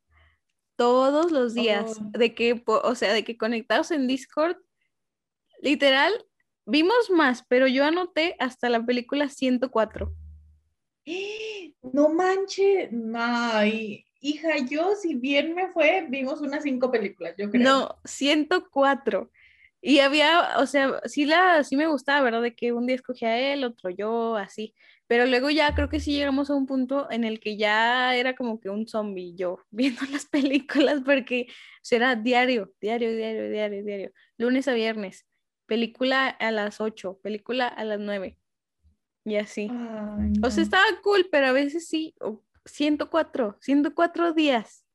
Todos 0.76 1.32
los 1.32 1.54
días. 1.54 1.98
Oh. 2.00 2.18
De 2.18 2.34
que, 2.34 2.62
o 2.66 2.96
sea, 2.96 3.14
de 3.14 3.24
que 3.24 3.38
conectados 3.38 3.92
en 3.92 4.08
Discord, 4.08 4.58
literal, 5.62 6.14
vimos 6.66 7.10
más, 7.10 7.46
pero 7.48 7.68
yo 7.68 7.86
anoté 7.86 8.36
hasta 8.40 8.70
la 8.70 8.86
película 8.86 9.30
104. 9.30 10.14
No 11.94 12.10
manches, 12.10 12.90
ay, 13.16 14.06
hija, 14.22 14.50
yo 14.70 14.96
si 14.96 15.16
bien 15.16 15.56
me 15.56 15.68
fue, 15.70 16.06
vimos 16.10 16.42
unas 16.42 16.64
cinco 16.64 16.92
películas, 16.92 17.36
yo 17.38 17.50
creo. 17.50 17.64
No, 17.64 18.00
104. 18.06 19.32
Y 19.84 20.00
había, 20.00 20.60
o 20.60 20.68
sea, 20.68 21.02
sí, 21.06 21.26
la, 21.26 21.64
sí 21.64 21.76
me 21.76 21.88
gustaba, 21.88 22.22
¿verdad? 22.22 22.44
De 22.44 22.56
que 22.56 22.72
un 22.72 22.86
día 22.86 22.96
escogía 22.96 23.30
a 23.30 23.40
él, 23.40 23.64
otro 23.64 23.90
yo, 23.90 24.36
así. 24.36 24.76
Pero 25.08 25.26
luego 25.26 25.50
ya 25.50 25.74
creo 25.74 25.90
que 25.90 26.00
sí 26.00 26.14
llegamos 26.14 26.52
a 26.52 26.56
un 26.56 26.68
punto 26.68 27.10
en 27.12 27.24
el 27.24 27.40
que 27.40 27.58
ya 27.58 28.16
era 28.16 28.36
como 28.36 28.62
que 28.62 28.70
un 28.70 28.88
zombie 28.88 29.36
yo 29.36 29.58
viendo 29.72 30.02
las 30.12 30.26
películas 30.26 31.02
porque 31.04 31.48
será 31.82 32.16
diario, 32.16 32.74
diario, 32.80 33.14
diario, 33.16 33.50
diario, 33.50 33.84
diario. 33.84 34.12
Lunes 34.38 34.68
a 34.68 34.74
viernes, 34.74 35.26
película 35.66 36.28
a 36.30 36.52
las 36.52 36.80
8, 36.80 37.20
película 37.24 37.68
a 37.68 37.84
las 37.84 38.00
9. 38.00 38.38
Y 39.24 39.36
así. 39.36 39.70
O 40.44 40.50
sea, 40.50 40.64
estaba 40.64 40.86
cool, 41.04 41.28
pero 41.32 41.48
a 41.48 41.52
veces 41.52 41.88
sí, 41.88 42.16
104, 42.66 43.58
104 43.62 44.34
días. 44.34 44.86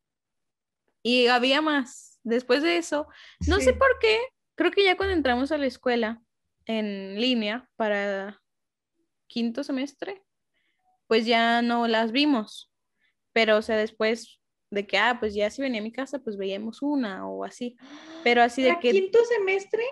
Y 1.02 1.28
había 1.28 1.60
más. 1.60 2.18
Después 2.24 2.62
de 2.62 2.78
eso, 2.78 3.06
no 3.46 3.60
sé 3.60 3.72
por 3.72 3.98
qué, 4.00 4.18
creo 4.56 4.72
que 4.72 4.82
ya 4.82 4.96
cuando 4.96 5.14
entramos 5.14 5.52
a 5.52 5.58
la 5.58 5.66
escuela 5.66 6.20
en 6.64 7.20
línea 7.20 7.70
para 7.76 8.42
quinto 9.28 9.62
semestre, 9.62 10.24
pues 11.06 11.24
ya 11.24 11.62
no 11.62 11.86
las 11.86 12.10
vimos. 12.10 12.72
Pero, 13.32 13.58
o 13.58 13.62
sea, 13.62 13.76
después 13.76 14.40
de 14.70 14.86
que, 14.86 14.98
ah, 14.98 15.18
pues 15.20 15.34
ya 15.34 15.50
si 15.50 15.62
venía 15.62 15.80
a 15.80 15.84
mi 15.84 15.92
casa, 15.92 16.18
pues 16.18 16.36
veíamos 16.36 16.82
una 16.82 17.28
o 17.28 17.44
así. 17.44 17.76
Pero 18.24 18.42
así 18.42 18.62
de 18.62 18.76
que... 18.80 18.90
quinto 18.90 19.24
semestre? 19.24 19.84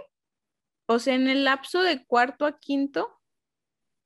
O 0.87 0.99
sea, 0.99 1.15
en 1.15 1.29
el 1.29 1.45
lapso 1.45 1.83
de 1.83 2.05
cuarto 2.05 2.47
a 2.47 2.59
quinto, 2.59 3.14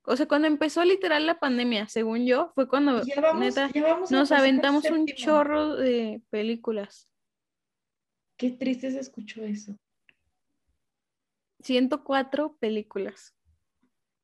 o 0.08 0.16
sea, 0.16 0.26
cuando 0.26 0.48
empezó 0.48 0.82
literal 0.84 1.26
la 1.26 1.38
pandemia, 1.38 1.86
según 1.86 2.24
yo, 2.24 2.50
fue 2.54 2.66
cuando 2.66 3.02
nos 4.10 4.32
aventamos 4.32 4.84
un 4.86 5.06
chorro 5.06 5.76
de 5.76 6.22
películas. 6.30 7.10
Qué 8.38 8.50
triste 8.50 8.90
se 8.90 9.00
escuchó 9.00 9.44
eso. 9.44 9.76
104 11.60 12.56
películas. 12.58 13.36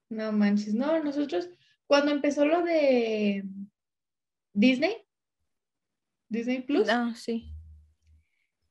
No 0.08 0.32
manches, 0.32 0.72
no, 0.72 1.02
nosotros, 1.04 1.50
cuando 1.86 2.12
empezó 2.12 2.46
lo 2.46 2.62
de 2.62 3.44
Disney, 4.54 4.96
Disney 6.30 6.62
Plus. 6.62 6.88
Ah, 6.88 7.12
sí. 7.14 7.52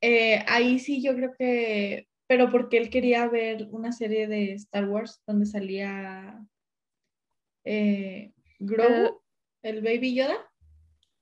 Eh, 0.01 0.43
ahí 0.47 0.79
sí 0.79 1.03
yo 1.03 1.15
creo 1.15 1.35
que, 1.37 2.07
pero 2.25 2.49
porque 2.49 2.77
él 2.77 2.89
quería 2.89 3.27
ver 3.27 3.67
una 3.71 3.91
serie 3.91 4.27
de 4.27 4.53
Star 4.53 4.89
Wars 4.89 5.21
donde 5.27 5.45
salía 5.45 6.43
eh, 7.63 8.33
Grogu, 8.59 9.21
el 9.61 9.81
Baby 9.81 10.15
Yoda. 10.15 10.37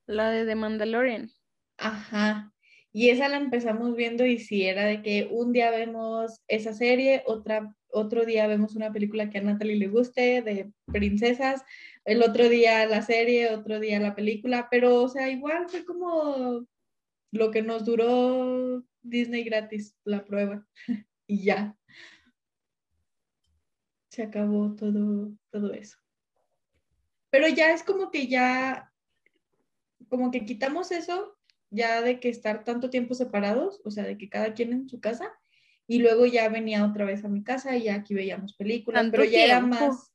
La 0.05 0.31
de 0.31 0.45
The 0.45 0.55
Mandalorian. 0.55 1.29
Ajá. 1.77 2.53
Y 2.91 3.09
esa 3.09 3.29
la 3.29 3.37
empezamos 3.37 3.95
viendo 3.95 4.25
y 4.25 4.37
si 4.37 4.63
era 4.63 4.85
de 4.85 5.01
que 5.01 5.29
un 5.31 5.53
día 5.53 5.71
vemos 5.71 6.41
esa 6.47 6.73
serie, 6.73 7.23
otra 7.25 7.73
otro 7.93 8.25
día 8.25 8.47
vemos 8.47 8.75
una 8.75 8.91
película 8.91 9.29
que 9.29 9.37
a 9.37 9.41
Natalie 9.41 9.75
le 9.75 9.87
guste 9.87 10.41
de 10.41 10.71
princesas, 10.85 11.63
el 12.05 12.23
otro 12.23 12.49
día 12.49 12.85
la 12.85 13.01
serie, 13.01 13.53
otro 13.53 13.79
día 13.79 13.99
la 13.99 14.15
película, 14.15 14.67
pero 14.69 15.03
o 15.03 15.07
sea, 15.07 15.29
igual 15.29 15.69
fue 15.69 15.85
como 15.85 16.65
lo 17.31 17.51
que 17.51 17.61
nos 17.61 17.85
duró 17.85 18.83
Disney 19.01 19.43
gratis, 19.43 19.95
la 20.03 20.23
prueba, 20.25 20.65
y 21.27 21.43
ya. 21.43 21.77
Se 24.09 24.23
acabó 24.23 24.75
todo, 24.75 25.31
todo 25.51 25.73
eso. 25.73 26.00
Pero 27.31 27.47
ya 27.47 27.73
es 27.73 27.81
como 27.81 28.11
que 28.11 28.27
ya, 28.27 28.93
como 30.09 30.29
que 30.29 30.45
quitamos 30.45 30.91
eso, 30.91 31.37
ya 31.71 32.01
de 32.01 32.19
que 32.19 32.29
estar 32.29 32.63
tanto 32.63 32.89
tiempo 32.89 33.15
separados, 33.15 33.81
o 33.83 33.89
sea, 33.89 34.03
de 34.03 34.17
que 34.17 34.29
cada 34.29 34.53
quien 34.53 34.73
en 34.73 34.89
su 34.89 34.99
casa, 34.99 35.33
y 35.87 35.99
luego 35.99 36.25
ya 36.25 36.47
venía 36.49 36.85
otra 36.85 37.05
vez 37.05 37.25
a 37.25 37.29
mi 37.29 37.43
casa 37.43 37.75
y 37.75 37.83
ya 37.83 37.95
aquí 37.95 38.13
veíamos 38.13 38.53
películas, 38.53 39.07
pero 39.09 39.23
ya 39.23 39.45
era 39.45 39.61
más. 39.61 40.11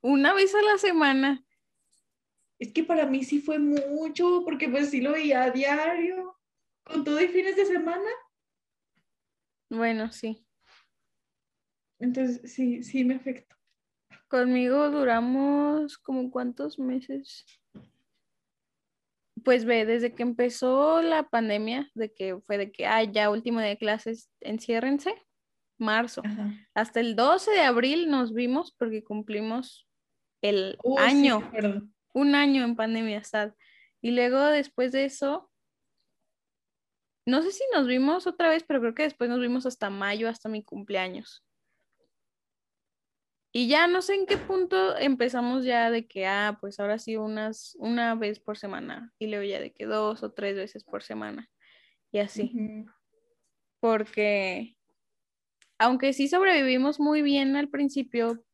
Una 0.00 0.34
vez 0.34 0.54
a 0.54 0.62
la 0.62 0.76
semana. 0.76 1.44
Es 2.58 2.72
que 2.72 2.84
para 2.84 3.06
mí 3.06 3.24
sí 3.24 3.40
fue 3.40 3.58
mucho, 3.58 4.42
porque 4.44 4.68
pues 4.68 4.90
sí 4.90 5.00
lo 5.00 5.12
veía 5.12 5.44
a 5.44 5.50
diario, 5.50 6.38
con 6.84 7.04
todo 7.04 7.20
y 7.20 7.28
fines 7.28 7.56
de 7.56 7.66
semana. 7.66 8.08
Bueno, 9.68 10.12
sí. 10.12 10.46
Entonces, 11.98 12.52
sí, 12.52 12.82
sí 12.82 13.04
me 13.04 13.14
afectó. 13.14 13.55
Conmigo 14.28 14.90
duramos 14.90 15.98
como 15.98 16.30
cuántos 16.30 16.78
meses. 16.78 17.44
Pues 19.44 19.64
ve, 19.64 19.86
desde 19.86 20.14
que 20.14 20.22
empezó 20.22 21.02
la 21.02 21.28
pandemia, 21.28 21.90
de 21.94 22.12
que 22.12 22.38
fue 22.40 22.58
de 22.58 22.72
que, 22.72 22.86
ah, 22.86 23.04
ya 23.04 23.30
último 23.30 23.60
de 23.60 23.78
clases, 23.78 24.28
enciérrense, 24.40 25.14
marzo. 25.78 26.22
Hasta 26.74 27.00
el 27.00 27.14
12 27.14 27.52
de 27.52 27.60
abril 27.60 28.10
nos 28.10 28.32
vimos 28.32 28.72
porque 28.72 29.04
cumplimos 29.04 29.86
el 30.42 30.76
uh, 30.82 30.98
año, 30.98 31.48
un 32.12 32.34
año 32.34 32.64
en 32.64 32.76
pandemia, 32.76 33.22
sad. 33.22 33.52
Y 34.00 34.10
luego 34.10 34.40
después 34.46 34.90
de 34.92 35.04
eso, 35.04 35.50
no 37.26 37.42
sé 37.42 37.52
si 37.52 37.62
nos 37.72 37.86
vimos 37.86 38.26
otra 38.26 38.48
vez, 38.48 38.64
pero 38.64 38.80
creo 38.80 38.94
que 38.94 39.02
después 39.04 39.30
nos 39.30 39.40
vimos 39.40 39.66
hasta 39.66 39.90
mayo, 39.90 40.28
hasta 40.28 40.48
mi 40.48 40.64
cumpleaños. 40.64 41.45
Y 43.56 43.68
ya 43.68 43.86
no 43.86 44.02
sé 44.02 44.16
en 44.16 44.26
qué 44.26 44.36
punto 44.36 44.98
empezamos 44.98 45.64
ya 45.64 45.90
de 45.90 46.06
que, 46.06 46.26
ah, 46.26 46.58
pues 46.60 46.78
ahora 46.78 46.98
sí 46.98 47.16
unas, 47.16 47.74
una 47.78 48.14
vez 48.14 48.38
por 48.38 48.58
semana. 48.58 49.14
Y 49.18 49.28
luego 49.28 49.44
ya 49.44 49.58
de 49.60 49.72
que 49.72 49.86
dos 49.86 50.22
o 50.22 50.30
tres 50.30 50.56
veces 50.56 50.84
por 50.84 51.02
semana. 51.02 51.48
Y 52.12 52.18
así. 52.18 52.52
Porque, 53.80 54.76
aunque 55.78 56.12
sí 56.12 56.28
sobrevivimos 56.28 57.00
muy 57.00 57.22
bien 57.22 57.56
al 57.56 57.70
principio, 57.70 58.44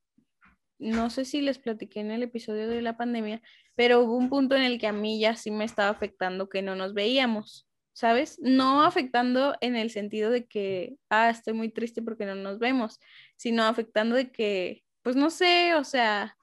no 0.79 1.11
sé 1.11 1.25
si 1.25 1.41
les 1.41 1.59
platiqué 1.59 1.99
en 1.99 2.13
el 2.13 2.23
episodio 2.23 2.69
de 2.69 2.81
la 2.81 2.97
pandemia, 2.97 3.43
pero 3.75 4.03
hubo 4.03 4.17
un 4.17 4.29
punto 4.29 4.55
en 4.55 4.63
el 4.63 4.79
que 4.79 4.87
a 4.87 4.93
mí 4.93 5.19
ya 5.19 5.35
sí 5.35 5.51
me 5.51 5.65
estaba 5.65 5.89
afectando 5.89 6.49
que 6.49 6.63
no 6.63 6.77
nos 6.77 6.95
veíamos, 6.95 7.69
¿sabes? 7.93 8.39
No 8.41 8.85
afectando 8.85 9.57
en 9.61 9.75
el 9.75 9.91
sentido 9.91 10.31
de 10.31 10.47
que, 10.47 10.95
ah, 11.11 11.29
estoy 11.29 11.55
muy 11.55 11.71
triste 11.71 12.03
porque 12.03 12.25
no 12.25 12.37
nos 12.37 12.61
vemos, 12.61 13.01
sino 13.35 13.65
afectando 13.65 14.15
de 14.15 14.31
que, 14.31 14.85
pues 15.03 15.17
no 15.17 15.31
sé, 15.31 15.75
o 15.75 15.85
sea, 15.85 16.37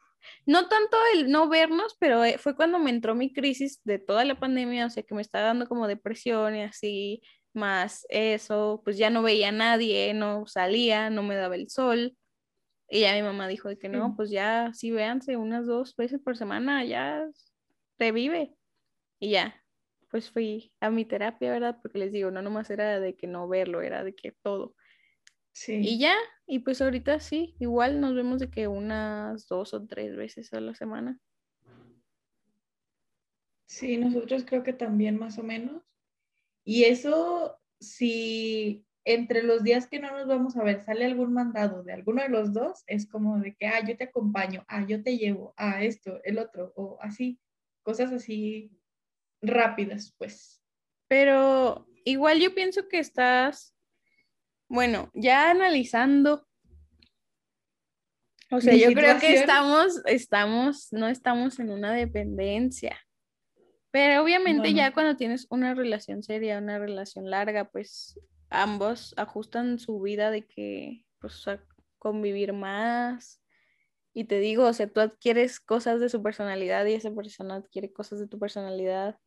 no 0.45 0.67
tanto 0.67 0.97
el 1.15 1.31
no 1.31 1.49
vernos, 1.49 1.95
pero 1.99 2.23
eh, 2.23 2.37
fue 2.37 2.55
cuando 2.55 2.79
me 2.79 2.89
entró 2.89 3.15
mi 3.15 3.33
crisis 3.33 3.81
de 3.83 3.99
toda 3.99 4.25
la 4.25 4.39
pandemia, 4.39 4.85
o 4.85 4.89
sea, 4.89 5.03
que 5.03 5.15
me 5.15 5.21
estaba 5.21 5.45
dando 5.45 5.67
como 5.67 5.87
depresión 5.87 6.55
y 6.55 6.63
así, 6.63 7.21
más 7.53 8.05
eso, 8.09 8.81
pues 8.83 8.97
ya 8.97 9.09
no 9.09 9.21
veía 9.21 9.49
a 9.49 9.51
nadie, 9.51 10.13
no 10.13 10.45
salía, 10.45 11.09
no 11.09 11.23
me 11.23 11.35
daba 11.35 11.55
el 11.55 11.69
sol. 11.69 12.15
Y 12.89 13.01
ya 13.01 13.13
mi 13.13 13.21
mamá 13.21 13.47
dijo 13.47 13.69
de 13.69 13.77
que 13.77 13.89
no, 13.89 14.15
pues 14.15 14.31
ya 14.31 14.71
sí 14.73 14.91
véanse 14.91 15.37
unas 15.37 15.67
dos 15.67 15.95
veces 15.95 16.19
por 16.21 16.37
semana, 16.37 16.83
ya 16.85 17.27
revive. 17.99 18.55
Y 19.19 19.31
ya, 19.31 19.63
pues 20.09 20.31
fui 20.31 20.73
a 20.79 20.89
mi 20.89 21.05
terapia, 21.05 21.51
¿verdad? 21.51 21.77
Porque 21.81 21.99
les 21.99 22.11
digo, 22.11 22.31
no 22.31 22.41
nomás 22.41 22.69
era 22.71 22.99
de 22.99 23.15
que 23.15 23.27
no 23.27 23.47
verlo, 23.47 23.81
era 23.81 24.03
de 24.03 24.15
que 24.15 24.31
todo. 24.41 24.75
Sí. 25.51 25.81
Y 25.81 25.99
ya, 25.99 26.15
y 26.45 26.59
pues 26.59 26.81
ahorita 26.81 27.19
sí, 27.19 27.55
igual 27.59 27.99
nos 27.99 28.15
vemos 28.15 28.39
de 28.39 28.49
que 28.49 28.67
unas 28.67 29.47
dos 29.47 29.73
o 29.73 29.85
tres 29.85 30.15
veces 30.15 30.53
a 30.53 30.61
la 30.61 30.73
semana. 30.73 31.19
Sí, 33.65 33.97
nosotros 33.97 34.45
creo 34.45 34.63
que 34.63 34.73
también 34.73 35.19
más 35.19 35.37
o 35.37 35.43
menos. 35.43 35.83
Y 36.65 36.85
eso, 36.85 37.59
si 37.79 38.85
entre 39.05 39.43
los 39.43 39.63
días 39.63 39.87
que 39.87 39.99
no 39.99 40.11
nos 40.11 40.27
vamos 40.27 40.55
a 40.57 40.63
ver 40.63 40.83
sale 40.83 41.05
algún 41.05 41.33
mandado 41.33 41.83
de 41.83 41.93
alguno 41.93 42.21
de 42.21 42.29
los 42.29 42.53
dos, 42.53 42.83
es 42.87 43.07
como 43.07 43.39
de 43.39 43.55
que, 43.55 43.67
ah, 43.67 43.85
yo 43.85 43.97
te 43.97 44.05
acompaño, 44.05 44.65
ah, 44.67 44.85
yo 44.87 45.01
te 45.01 45.17
llevo, 45.17 45.53
ah, 45.57 45.83
esto, 45.83 46.19
el 46.23 46.37
otro, 46.37 46.73
o 46.75 46.97
así, 47.01 47.39
cosas 47.83 48.11
así 48.11 48.71
rápidas, 49.41 50.13
pues. 50.17 50.61
Pero 51.07 51.87
igual 52.05 52.39
yo 52.39 52.53
pienso 52.53 52.87
que 52.87 52.99
estás, 52.99 53.75
bueno, 54.69 55.09
ya 55.13 55.49
analizando. 55.49 56.47
O 58.51 58.61
sea, 58.61 58.73
yo 58.75 58.93
creo 58.93 59.19
que 59.19 59.33
estamos, 59.33 60.01
estamos, 60.05 60.87
no 60.91 61.07
estamos 61.07 61.59
en 61.59 61.71
una 61.71 61.91
dependencia. 61.91 62.97
Pero 63.91 64.23
obviamente 64.23 64.73
ya 64.73 64.93
cuando 64.93 65.17
tienes 65.17 65.47
una 65.49 65.73
relación 65.73 66.21
seria, 66.21 66.59
una 66.59 66.77
relación 66.77 67.29
larga, 67.29 67.69
pues 67.69 68.19
ambos 68.49 69.13
ajustan 69.17 69.79
su 69.79 69.99
vida 69.99 70.29
de 70.31 70.45
que, 70.45 71.05
pues, 71.19 71.47
a 71.47 71.63
convivir 71.97 72.53
más. 72.53 73.41
Y 74.13 74.25
te 74.25 74.39
digo, 74.39 74.65
o 74.65 74.73
sea, 74.73 74.87
tú 74.87 75.01
adquieres 75.01 75.59
cosas 75.59 75.99
de 75.99 76.09
su 76.09 76.21
personalidad 76.21 76.85
y 76.85 76.93
esa 76.93 77.11
persona 77.11 77.55
adquiere 77.55 77.91
cosas 77.91 78.19
de 78.19 78.27
tu 78.27 78.37
personalidad. 78.39 79.17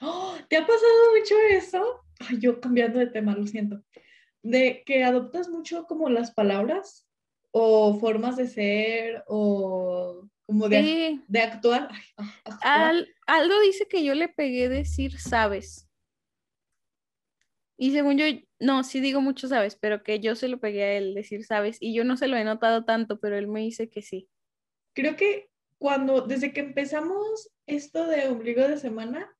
¡Oh! 0.00 0.36
¿Te 0.48 0.56
ha 0.56 0.66
pasado 0.66 1.16
mucho 1.16 1.34
eso? 1.50 2.04
Ay, 2.20 2.38
yo 2.40 2.60
cambiando 2.60 2.98
de 2.98 3.06
tema, 3.06 3.34
lo 3.36 3.46
siento. 3.46 3.82
De 4.42 4.82
que 4.84 5.04
adoptas 5.04 5.48
mucho 5.48 5.86
como 5.86 6.08
las 6.08 6.32
palabras 6.32 7.08
o 7.52 7.98
formas 8.00 8.36
de 8.36 8.48
ser 8.48 9.24
o 9.28 10.28
como 10.46 10.68
de, 10.68 11.20
de 11.28 11.40
actuar. 11.40 11.88
Al, 12.62 13.08
Aldo 13.26 13.60
dice 13.60 13.86
que 13.88 14.04
yo 14.04 14.14
le 14.14 14.28
pegué 14.28 14.68
decir 14.68 15.18
sabes. 15.18 15.88
Y 17.78 17.92
según 17.92 18.16
yo, 18.18 18.26
no, 18.60 18.84
sí 18.84 19.00
digo 19.00 19.20
mucho 19.20 19.48
sabes, 19.48 19.76
pero 19.76 20.02
que 20.02 20.20
yo 20.20 20.36
se 20.36 20.48
lo 20.48 20.60
pegué 20.60 20.84
a 20.84 20.92
él 20.92 21.14
decir 21.14 21.44
sabes. 21.44 21.78
Y 21.80 21.94
yo 21.94 22.04
no 22.04 22.16
se 22.16 22.28
lo 22.28 22.36
he 22.36 22.44
notado 22.44 22.84
tanto, 22.84 23.18
pero 23.18 23.36
él 23.36 23.48
me 23.48 23.60
dice 23.60 23.88
que 23.88 24.02
sí. 24.02 24.28
Creo 24.94 25.16
que 25.16 25.50
cuando, 25.78 26.20
desde 26.20 26.52
que 26.52 26.60
empezamos 26.60 27.50
esto 27.66 28.06
de 28.06 28.28
ombligo 28.28 28.62
de 28.68 28.78
semana, 28.78 29.34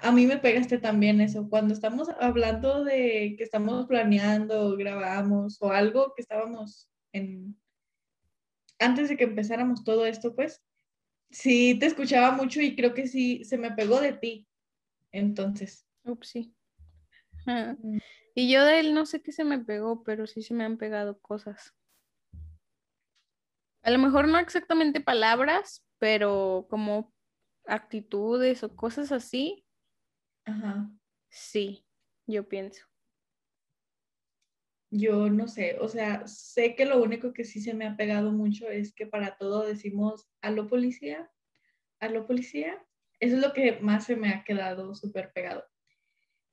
a 0.00 0.12
mí 0.12 0.26
me 0.26 0.38
pegaste 0.38 0.78
también 0.78 1.20
eso. 1.20 1.48
Cuando 1.48 1.74
estamos 1.74 2.08
hablando 2.20 2.84
de 2.84 3.34
que 3.36 3.44
estamos 3.44 3.86
planeando, 3.86 4.76
grabamos 4.76 5.60
o 5.60 5.72
algo 5.72 6.12
que 6.14 6.22
estábamos 6.22 6.88
en, 7.12 7.58
antes 8.78 9.08
de 9.08 9.16
que 9.16 9.24
empezáramos 9.24 9.84
todo 9.84 10.06
esto, 10.06 10.34
pues, 10.34 10.62
sí 11.30 11.76
te 11.78 11.86
escuchaba 11.86 12.32
mucho 12.32 12.60
y 12.60 12.76
creo 12.76 12.94
que 12.94 13.06
sí 13.06 13.44
se 13.44 13.58
me 13.58 13.72
pegó 13.72 14.00
de 14.00 14.12
ti. 14.12 14.46
Entonces. 15.12 15.86
Ups, 16.04 16.28
sí. 16.28 16.54
Mm. 17.46 17.98
Y 18.34 18.52
yo 18.52 18.62
de 18.62 18.78
él 18.78 18.92
no 18.92 19.06
sé 19.06 19.22
qué 19.22 19.32
se 19.32 19.42
me 19.42 19.58
pegó, 19.58 20.02
pero 20.02 20.26
sí 20.26 20.42
se 20.42 20.52
me 20.52 20.64
han 20.64 20.76
pegado 20.76 21.18
cosas. 21.18 21.72
A 23.82 23.90
lo 23.90 23.98
mejor 23.98 24.28
no 24.28 24.38
exactamente 24.38 25.00
palabras, 25.00 25.82
pero 25.98 26.66
como 26.68 27.14
actitudes 27.66 28.62
o 28.64 28.76
cosas 28.76 29.12
así. 29.12 29.64
Ajá. 30.48 30.90
Sí, 31.28 31.84
yo 32.26 32.48
pienso. 32.48 32.86
Yo 34.90 35.28
no 35.28 35.46
sé, 35.46 35.76
o 35.78 35.88
sea, 35.88 36.26
sé 36.26 36.74
que 36.74 36.86
lo 36.86 37.02
único 37.02 37.34
que 37.34 37.44
sí 37.44 37.60
se 37.60 37.74
me 37.74 37.86
ha 37.86 37.96
pegado 37.96 38.32
mucho 38.32 38.68
es 38.70 38.94
que 38.94 39.06
para 39.06 39.36
todo 39.36 39.66
decimos 39.66 40.26
a 40.40 40.50
lo 40.50 40.66
policía, 40.66 41.30
a 42.00 42.08
lo 42.08 42.26
policía. 42.26 42.82
Eso 43.20 43.36
es 43.36 43.42
lo 43.42 43.52
que 43.52 43.80
más 43.80 44.06
se 44.06 44.16
me 44.16 44.30
ha 44.30 44.44
quedado 44.44 44.94
súper 44.94 45.32
pegado. 45.34 45.64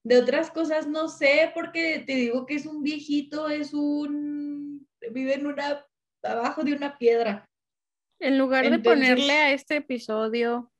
De 0.03 0.17
otras 0.17 0.51
cosas 0.51 0.87
no 0.87 1.07
sé, 1.07 1.51
porque 1.53 2.03
te 2.05 2.15
digo 2.15 2.45
que 2.45 2.55
es 2.55 2.65
un 2.65 2.83
viejito, 2.83 3.47
es 3.47 3.73
un, 3.73 4.85
vive 5.11 5.35
en 5.35 5.47
una, 5.47 5.85
abajo 6.21 6.63
de 6.63 6.73
una 6.73 6.97
piedra. 6.97 7.49
En 8.19 8.37
lugar 8.37 8.69
de 8.69 8.79
ponerle 8.79 9.33
a 9.33 9.53
este 9.53 9.77
episodio 9.77 10.73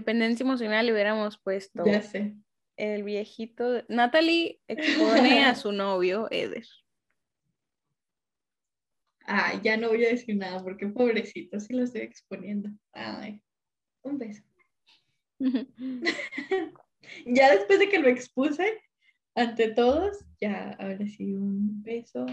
dependencia 0.00 0.44
emocional, 0.44 0.86
le 0.86 0.92
hubiéramos 0.92 1.38
puesto. 1.38 1.84
Ya 1.84 2.02
sé 2.02 2.34
el 2.76 3.02
viejito. 3.02 3.84
Natalie 3.88 4.60
expone 4.68 5.44
a 5.44 5.54
su 5.54 5.72
novio, 5.72 6.28
Eder. 6.30 6.66
Ay, 9.24 9.60
ya 9.62 9.76
no 9.76 9.88
voy 9.88 10.04
a 10.04 10.10
decir 10.10 10.36
nada 10.36 10.62
porque 10.62 10.86
pobrecito, 10.86 11.58
sí 11.58 11.74
lo 11.74 11.82
estoy 11.84 12.02
exponiendo. 12.02 12.70
Ay, 12.92 13.42
un 14.02 14.18
beso. 14.18 14.42
ya 17.26 17.50
después 17.50 17.78
de 17.80 17.88
que 17.88 17.98
lo 17.98 18.08
expuse 18.08 18.80
ante 19.34 19.72
todos, 19.72 20.24
ya 20.40 20.70
ahora 20.78 21.06
sí 21.08 21.34
un 21.34 21.82
beso. 21.82 22.24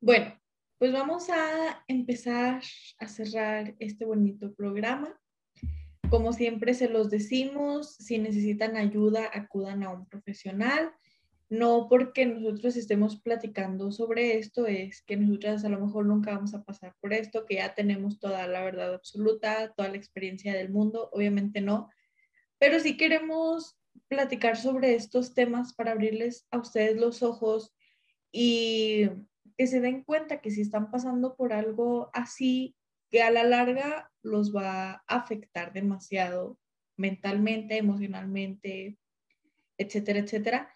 Bueno, 0.00 0.36
pues 0.78 0.92
vamos 0.92 1.30
a 1.30 1.84
empezar 1.88 2.62
a 2.98 3.08
cerrar 3.08 3.74
este 3.78 4.04
bonito 4.04 4.54
programa. 4.54 5.18
Como 6.10 6.32
siempre 6.32 6.74
se 6.74 6.88
los 6.88 7.10
decimos, 7.10 7.96
si 7.96 8.18
necesitan 8.18 8.76
ayuda, 8.76 9.30
acudan 9.32 9.82
a 9.82 9.90
un 9.90 10.06
profesional. 10.06 10.92
No 11.48 11.86
porque 11.88 12.26
nosotros 12.26 12.76
estemos 12.76 13.20
platicando 13.22 13.92
sobre 13.92 14.36
esto, 14.38 14.66
es 14.66 15.02
que 15.02 15.16
nosotras 15.16 15.64
a 15.64 15.68
lo 15.68 15.80
mejor 15.80 16.04
nunca 16.04 16.34
vamos 16.34 16.54
a 16.54 16.64
pasar 16.64 16.94
por 17.00 17.12
esto, 17.12 17.46
que 17.46 17.56
ya 17.56 17.74
tenemos 17.74 18.18
toda 18.18 18.46
la 18.48 18.62
verdad 18.64 18.92
absoluta, 18.94 19.72
toda 19.76 19.88
la 19.88 19.96
experiencia 19.96 20.54
del 20.54 20.70
mundo, 20.70 21.08
obviamente 21.12 21.60
no. 21.60 21.88
Pero 22.58 22.80
sí 22.80 22.96
queremos 22.96 23.78
platicar 24.08 24.56
sobre 24.56 24.96
estos 24.96 25.34
temas 25.34 25.72
para 25.72 25.92
abrirles 25.92 26.46
a 26.50 26.58
ustedes 26.58 26.96
los 26.96 27.22
ojos 27.22 27.72
y 28.32 29.08
que 29.56 29.66
se 29.66 29.80
den 29.80 30.02
cuenta 30.02 30.40
que 30.40 30.50
si 30.50 30.60
están 30.60 30.90
pasando 30.90 31.36
por 31.36 31.52
algo 31.52 32.10
así, 32.12 32.76
que 33.10 33.22
a 33.22 33.30
la 33.30 33.44
larga 33.44 34.10
los 34.22 34.54
va 34.54 34.90
a 34.90 35.02
afectar 35.06 35.72
demasiado 35.72 36.58
mentalmente, 36.96 37.76
emocionalmente, 37.76 38.98
etcétera, 39.78 40.20
etcétera. 40.20 40.70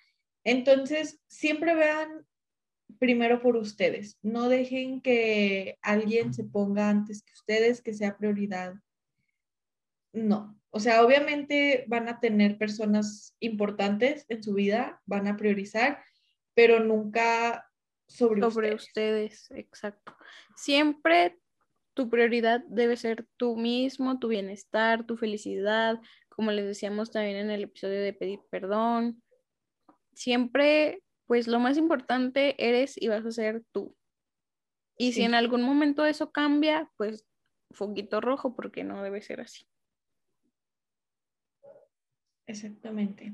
Entonces, 0.45 1.21
siempre 1.27 1.75
vean 1.75 2.27
primero 2.99 3.41
por 3.41 3.57
ustedes. 3.57 4.19
No 4.23 4.49
dejen 4.49 5.01
que 5.01 5.79
alguien 5.83 6.35
se 6.35 6.45
ponga 6.45 6.89
antes 6.89 7.23
que 7.23 7.33
ustedes, 7.33 7.83
que 7.83 7.95
sea 7.95 8.17
prioridad. 8.17 8.75
No. 10.13 10.59
O 10.71 10.81
sea, 10.81 11.05
obviamente 11.05 11.85
van 11.89 12.09
a 12.09 12.21
tener 12.21 12.57
personas 12.59 13.37
importantes 13.41 14.25
en 14.29 14.43
su 14.43 14.55
vida, 14.55 15.03
van 15.05 15.27
a 15.27 15.37
priorizar, 15.37 16.03
pero 16.55 16.81
nunca 16.81 17.70
sobre, 18.11 18.41
sobre 18.41 18.75
ustedes. 18.75 19.43
ustedes. 19.45 19.51
Exacto. 19.53 20.17
Siempre 20.57 21.39
tu 21.95 22.09
prioridad 22.09 22.63
debe 22.69 22.97
ser 22.97 23.27
tú 23.37 23.57
mismo, 23.57 24.19
tu 24.19 24.29
bienestar, 24.29 25.07
tu 25.07 25.17
felicidad, 25.17 26.01
como 26.29 26.51
les 26.51 26.67
decíamos 26.67 27.11
también 27.11 27.37
en 27.37 27.51
el 27.51 27.65
episodio 27.65 28.01
de 28.01 28.13
pedir 28.13 28.41
perdón. 28.51 29.23
Siempre, 30.15 31.03
pues 31.27 31.47
lo 31.47 31.59
más 31.61 31.77
importante 31.77 32.55
eres 32.59 33.01
y 33.01 33.09
vas 33.09 33.25
a 33.25 33.31
ser 33.31 33.63
tú. 33.73 33.97
Y 34.97 35.13
si 35.13 35.23
en 35.23 35.35
algún 35.35 35.63
momento 35.63 36.05
eso 36.05 36.31
cambia, 36.31 36.91
pues 36.97 37.27
foquito 37.71 38.21
rojo 38.21 38.55
porque 38.55 38.85
no 38.85 39.03
debe 39.03 39.23
ser 39.23 39.41
así. 39.41 39.67
Exactamente. 42.47 43.33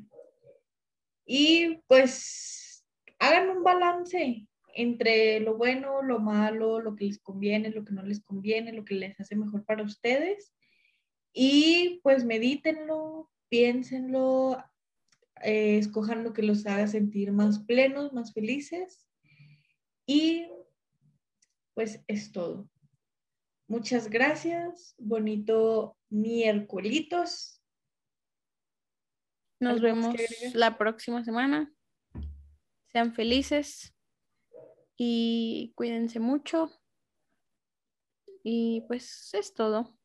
Y 1.24 1.79
pues 1.89 2.85
hagan 3.18 3.49
un 3.49 3.64
balance 3.64 4.47
entre 4.77 5.41
lo 5.41 5.57
bueno, 5.57 6.03
lo 6.03 6.20
malo, 6.20 6.81
lo 6.81 6.95
que 6.95 7.07
les 7.07 7.18
conviene, 7.18 7.70
lo 7.70 7.85
que 7.85 7.95
no 7.95 8.03
les 8.03 8.22
conviene, 8.22 8.72
lo 8.72 8.85
que 8.85 8.95
les 8.95 9.18
hace 9.18 9.35
mejor 9.35 9.64
para 9.64 9.83
ustedes. 9.83 10.55
Y 11.33 12.01
pues 12.03 12.24
medítenlo, 12.24 13.31
piénsenlo, 13.49 14.62
eh, 15.43 15.79
escojan 15.79 16.24
lo 16.24 16.35
que 16.35 16.43
los 16.43 16.66
haga 16.66 16.87
sentir 16.87 17.33
más 17.33 17.61
plenos, 17.61 18.12
más 18.12 18.35
felices. 18.35 19.09
Y 20.07 20.47
pues 21.74 22.05
es 22.07 22.33
todo. 22.33 22.68
Muchas 23.66 24.11
gracias. 24.11 24.95
Bonito 24.99 25.97
miércolitos. 26.11 27.62
Nos 29.59 29.81
vemos 29.81 30.14
la 30.53 30.77
próxima 30.77 31.24
semana. 31.24 31.72
Sean 32.93 33.14
felices 33.14 33.95
y 34.97 35.72
cuídense 35.74 36.20
mucho. 36.20 36.70
Y 38.42 38.82
pues 38.88 39.30
es 39.34 39.55
todo. 39.55 39.97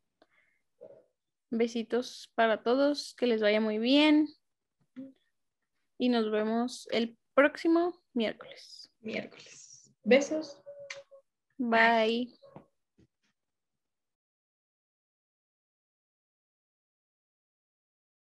Besitos 1.49 2.31
para 2.35 2.63
todos, 2.63 3.13
que 3.15 3.27
les 3.27 3.41
vaya 3.41 3.61
muy 3.61 3.77
bien. 3.77 4.27
Y 5.97 6.09
nos 6.09 6.31
vemos 6.31 6.87
el 6.91 7.17
próximo 7.35 8.01
miércoles. 8.13 8.91
Miércoles. 9.01 9.93
Besos. 10.03 10.61
Bye. 11.57 12.40